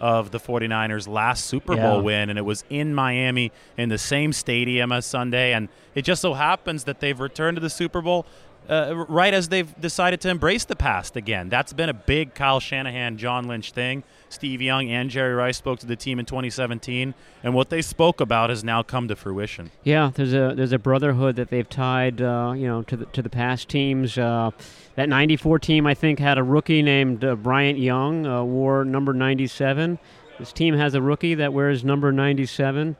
of 0.00 0.30
the 0.30 0.40
49ers' 0.40 1.06
last 1.06 1.44
Super 1.44 1.74
Yeah. 1.76 1.82
Bowl 1.82 2.02
win, 2.02 2.30
and 2.30 2.38
it 2.38 2.42
was 2.42 2.64
in 2.70 2.94
Miami 2.94 3.52
in 3.76 3.88
the 3.90 3.98
same 3.98 4.32
stadium 4.32 4.90
as 4.92 5.04
Sunday. 5.06 5.52
And 5.52 5.68
it 5.94 6.02
just 6.02 6.22
so 6.22 6.34
happens 6.34 6.84
that 6.84 7.00
they've 7.00 7.18
returned 7.20 7.56
to 7.56 7.60
the 7.60 7.70
Super 7.70 8.00
Bowl 8.00 8.26
uh, 8.68 9.04
right 9.08 9.34
as 9.34 9.48
they've 9.48 9.80
decided 9.80 10.20
to 10.22 10.28
embrace 10.28 10.64
the 10.64 10.76
past 10.76 11.16
again. 11.16 11.48
That's 11.48 11.72
been 11.72 11.88
a 11.88 11.94
big 11.94 12.34
Kyle 12.34 12.60
Shanahan, 12.60 13.16
John 13.16 13.48
Lynch 13.48 13.72
thing. 13.72 14.04
Steve 14.28 14.62
Young 14.62 14.88
and 14.88 15.10
Jerry 15.10 15.34
Rice 15.34 15.56
spoke 15.56 15.80
to 15.80 15.86
the 15.86 15.96
team 15.96 16.20
in 16.20 16.24
2017, 16.26 17.14
and 17.42 17.54
what 17.54 17.68
they 17.68 17.82
spoke 17.82 18.20
about 18.20 18.50
has 18.50 18.62
now 18.62 18.82
come 18.82 19.08
to 19.08 19.16
fruition. 19.16 19.72
Yeah, 19.82 20.12
there's 20.14 20.32
a 20.32 20.54
there's 20.56 20.72
a 20.72 20.78
brotherhood 20.78 21.34
that 21.36 21.50
they've 21.50 21.68
tied, 21.68 22.22
uh, 22.22 22.52
you 22.56 22.66
know, 22.68 22.82
to 22.82 22.96
the 22.96 23.06
to 23.06 23.22
the 23.22 23.30
past 23.30 23.68
teams. 23.68 24.16
Uh, 24.16 24.52
that 24.94 25.08
'94 25.08 25.58
team, 25.58 25.86
I 25.86 25.94
think, 25.94 26.18
had 26.20 26.38
a 26.38 26.42
rookie 26.44 26.82
named 26.82 27.24
uh, 27.24 27.34
Bryant 27.34 27.78
Young, 27.78 28.26
uh, 28.26 28.44
wore 28.44 28.84
number 28.84 29.12
97. 29.12 29.98
This 30.38 30.52
team 30.52 30.74
has 30.74 30.94
a 30.94 31.02
rookie 31.02 31.34
that 31.34 31.52
wears 31.52 31.84
number 31.84 32.12
97. 32.12 32.96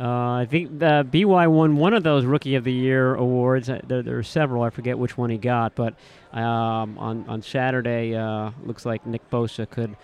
Uh, 0.00 0.32
I 0.40 0.46
think 0.50 0.78
the 0.78 1.06
BY 1.10 1.46
won 1.46 1.76
one 1.76 1.94
of 1.94 2.02
those 2.02 2.24
Rookie 2.24 2.54
of 2.54 2.64
the 2.64 2.72
Year 2.72 3.14
awards. 3.14 3.68
Uh, 3.70 3.80
There, 3.86 4.02
there 4.02 4.18
are 4.18 4.22
several. 4.22 4.62
I 4.62 4.70
forget 4.70 4.98
which 4.98 5.16
one 5.16 5.30
he 5.30 5.38
got, 5.38 5.74
but 5.74 5.94
um, 6.32 6.98
on 6.98 7.24
on 7.28 7.42
Saturday, 7.42 8.14
uh, 8.14 8.50
looks 8.64 8.84
like 8.86 9.06
Nick 9.06 9.28
Bosa 9.30 9.68
could 9.68 9.96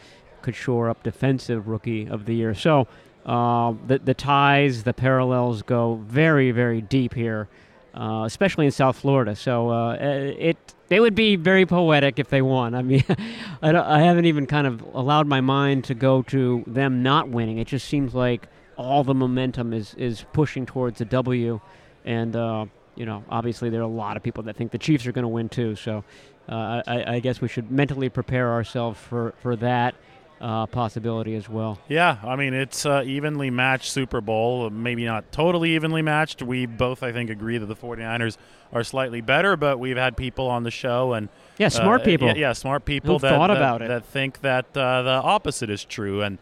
could 0.42 0.54
shore 0.54 0.88
up 0.88 1.02
defensive 1.02 1.66
rookie 1.68 2.06
of 2.06 2.26
the 2.26 2.34
year. 2.34 2.54
So 2.54 2.86
uh, 3.26 3.74
the 3.86 3.98
the 3.98 4.14
ties, 4.14 4.84
the 4.84 4.92
parallels 4.94 5.62
go 5.62 5.96
very 6.06 6.50
very 6.52 6.80
deep 6.80 7.14
here, 7.14 7.48
uh, 7.94 8.22
especially 8.26 8.66
in 8.66 8.72
South 8.72 8.96
Florida. 8.98 9.34
So 9.34 9.70
uh, 9.70 9.96
it 10.00 10.58
they 10.88 11.00
would 11.00 11.14
be 11.14 11.34
very 11.36 11.66
poetic 11.66 12.18
if 12.18 12.28
they 12.28 12.42
won. 12.42 12.74
I 12.74 12.82
mean, 12.82 13.04
I, 13.62 13.74
I 13.74 14.00
haven't 14.00 14.26
even 14.26 14.46
kind 14.46 14.66
of 14.66 14.82
allowed 14.94 15.26
my 15.26 15.40
mind 15.40 15.84
to 15.84 15.94
go 15.94 16.22
to 16.24 16.62
them 16.66 17.02
not 17.02 17.30
winning. 17.30 17.58
It 17.58 17.66
just 17.66 17.88
seems 17.88 18.14
like 18.14 18.48
all 18.78 19.04
the 19.04 19.14
momentum 19.14 19.74
is 19.74 19.94
is 19.94 20.24
pushing 20.32 20.64
towards 20.64 21.00
a 21.00 21.04
W, 21.04 21.60
and 22.04 22.34
uh, 22.34 22.64
you 22.94 23.04
know, 23.04 23.24
obviously 23.28 23.68
there 23.68 23.80
are 23.80 23.84
a 23.84 23.88
lot 23.88 24.16
of 24.16 24.22
people 24.22 24.44
that 24.44 24.56
think 24.56 24.70
the 24.70 24.78
Chiefs 24.78 25.06
are 25.06 25.12
going 25.12 25.24
to 25.24 25.28
win 25.28 25.48
too. 25.48 25.76
So 25.76 26.04
uh, 26.48 26.82
I, 26.86 27.16
I, 27.16 27.20
guess 27.20 27.40
we 27.40 27.48
should 27.48 27.70
mentally 27.70 28.08
prepare 28.08 28.52
ourselves 28.52 28.98
for 28.98 29.34
for 29.42 29.56
that. 29.56 29.94
Uh, 30.40 30.66
possibility 30.66 31.34
as 31.34 31.48
well. 31.48 31.80
Yeah, 31.88 32.16
I 32.22 32.36
mean 32.36 32.54
it's 32.54 32.86
uh, 32.86 33.02
evenly 33.04 33.50
matched 33.50 33.90
Super 33.90 34.20
Bowl. 34.20 34.70
Maybe 34.70 35.04
not 35.04 35.32
totally 35.32 35.74
evenly 35.74 36.00
matched. 36.00 36.44
We 36.44 36.64
both, 36.64 37.02
I 37.02 37.10
think, 37.10 37.28
agree 37.28 37.58
that 37.58 37.66
the 37.66 37.74
49ers 37.74 38.36
are 38.72 38.84
slightly 38.84 39.20
better, 39.20 39.56
but 39.56 39.80
we've 39.80 39.96
had 39.96 40.16
people 40.16 40.46
on 40.46 40.62
the 40.62 40.70
show 40.70 41.12
and 41.12 41.28
yeah, 41.58 41.70
smart 41.70 42.02
uh, 42.02 42.04
people. 42.04 42.28
Yeah, 42.28 42.34
yeah, 42.34 42.52
smart 42.52 42.84
people 42.84 43.14
Who've 43.14 43.22
that, 43.22 43.30
thought 43.30 43.48
that, 43.48 43.56
about 43.56 43.82
it. 43.82 43.88
that 43.88 44.04
think 44.04 44.42
that 44.42 44.66
uh, 44.76 45.02
the 45.02 45.10
opposite 45.10 45.70
is 45.70 45.84
true. 45.84 46.22
And 46.22 46.38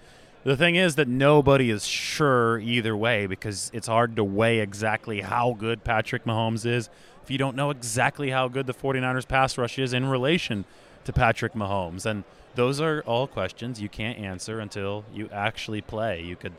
the 0.47 0.57
thing 0.57 0.77
is 0.77 0.95
that 0.95 1.09
nobody 1.09 1.71
is 1.71 1.85
sure 1.85 2.61
either 2.61 2.97
way 2.97 3.27
because 3.27 3.69
it's 3.75 3.89
hard 3.89 4.15
to 4.15 4.23
weigh 4.23 4.61
exactly 4.61 5.21
how 5.21 5.57
good 5.59 5.83
Patrick 5.83 6.25
Mahomes 6.25 6.65
is 6.65 6.89
if 7.25 7.33
you 7.33 7.37
don't 7.37 7.57
know 7.57 7.71
exactly 7.71 8.31
how 8.31 8.47
good 8.47 8.69
the 8.69 8.73
49ers 8.73 9.27
pass 9.27 9.59
rush 9.59 9.77
is 9.77 9.93
in 9.93 10.07
relation 10.07 10.65
to 11.05 11.13
Patrick 11.13 11.55
Mahomes. 11.55 12.07
And 12.07 12.23
those 12.55 12.81
are 12.81 13.03
all 13.07 13.27
questions 13.27 13.81
you 13.81 13.89
can't 13.89 14.21
answer 14.21 14.61
until 14.61 15.05
you 15.13 15.29
actually 15.33 15.81
play. 15.81 16.23
You 16.23 16.37
could 16.37 16.53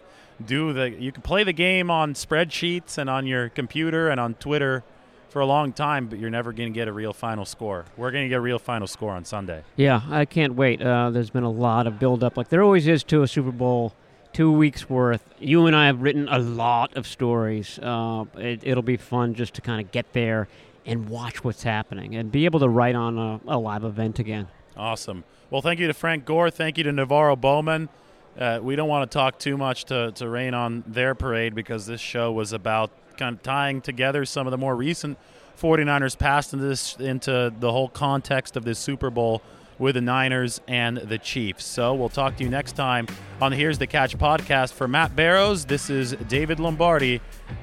do 0.46 0.74
the 0.74 0.90
you 0.90 1.14
can 1.14 1.22
play 1.22 1.46
the 1.46 1.54
game 1.54 1.90
on 1.90 2.14
spreadsheets 2.14 2.98
and 2.98 3.10
on 3.10 3.26
your 3.26 3.48
computer 3.48 4.10
and 4.10 4.20
on 4.20 4.34
Twitter 4.34 4.84
for 5.30 5.42
a 5.42 5.46
long 5.46 5.74
time, 5.74 6.08
but 6.08 6.20
you're 6.20 6.30
never 6.30 6.52
going 6.54 6.72
to 6.72 6.74
get 6.74 6.88
a 6.88 6.94
real 6.94 7.14
final 7.14 7.46
score. 7.46 7.86
We're 7.96 8.12
going 8.12 8.26
to 8.26 8.30
get 8.30 8.36
a 8.36 8.42
real 8.42 8.60
final 8.60 8.88
score 8.88 9.12
on 9.12 9.26
Sunday. 9.26 9.64
Yeah, 9.76 10.02
I 10.10 10.26
can't 10.26 10.56
wait. 10.56 10.82
Uh, 10.82 11.10
there's 11.10 11.30
been 11.30 11.44
a 11.44 11.52
lot 11.52 11.88
of 11.88 12.00
build 12.00 12.24
up, 12.24 12.38
like 12.38 12.50
there 12.50 12.64
always 12.64 12.88
is 12.88 13.04
to 13.06 13.24
a 13.24 13.28
Super 13.28 13.52
Bowl. 13.52 13.94
Two 14.34 14.52
weeks 14.52 14.88
worth. 14.88 15.24
You 15.40 15.66
and 15.66 15.76
I 15.76 15.88
have 15.88 16.02
written 16.02 16.28
a 16.30 16.38
lot 16.38 16.96
of 16.96 17.08
stories. 17.08 17.80
Uh, 17.80 18.26
it, 18.36 18.60
it'll 18.64 18.84
be 18.84 18.98
fun 18.98 19.34
just 19.34 19.56
to 19.56 19.62
kind 19.62 19.84
of 19.84 19.92
get 19.92 20.14
there 20.14 20.48
and 20.86 21.10
watch 21.10 21.44
what's 21.44 21.64
happening 21.64 22.16
and 22.16 22.32
be 22.32 22.46
able 22.46 22.60
to 22.60 22.70
write 22.70 22.94
on 22.94 23.18
a, 23.18 23.40
a 23.48 23.58
live 23.58 23.84
event 23.84 24.20
again. 24.20 24.48
Awesome. 24.76 25.24
Well, 25.50 25.62
thank 25.64 25.80
you 25.80 25.88
to 25.88 25.94
Frank 25.94 26.26
Gore. 26.26 26.52
Thank 26.52 26.78
you 26.78 26.84
to 26.84 26.92
NaVorro 26.92 27.40
Bowman. 27.40 27.90
Uh, 28.38 28.60
we 28.62 28.76
don't 28.76 28.90
want 28.90 29.10
to 29.10 29.18
talk 29.18 29.40
too 29.40 29.58
much 29.58 29.86
to, 29.86 30.12
to 30.12 30.30
rain 30.30 30.54
on 30.54 30.84
their 30.86 31.16
parade 31.16 31.56
because 31.56 31.88
this 31.88 32.02
show 32.02 32.32
was 32.32 32.54
about 32.54 32.92
kind 33.18 33.36
of 33.36 33.44
tying 33.44 33.82
together 33.82 34.26
some 34.26 34.48
of 34.48 34.52
the 34.52 34.58
more 34.58 34.76
recent 34.76 35.18
49ers 35.60 36.18
past 36.18 36.54
into 36.54 36.66
this 36.66 36.96
into 36.98 37.52
the 37.60 37.72
whole 37.72 37.90
context 37.90 38.56
of 38.56 38.64
this 38.64 38.80
Super 38.80 39.10
Bowl 39.10 39.42
with 39.80 39.96
the 39.96 40.02
Niners 40.02 40.62
and 40.68 40.98
the 40.98 41.18
Chiefs. 41.18 41.66
So 41.66 41.94
we'll 41.94 42.10
talk 42.10 42.38
to 42.38 42.44
you 42.44 42.50
next 42.50 42.74
time 42.74 43.08
on 43.42 43.52
the 43.52 43.58
Here's 43.58 43.78
the 43.78 43.88
Catch 43.88 44.18
podcast. 44.18 44.74
For 44.74 44.88
Matt 44.88 45.16
Barrows, 45.16 45.66
this 45.66 45.90
is 45.90 46.14
David 46.28 46.60
Lombardi. 46.60 47.22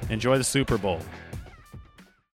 Enjoy 0.09 0.37
the 0.37 0.43
Super 0.43 0.77
Bowl. 0.77 0.99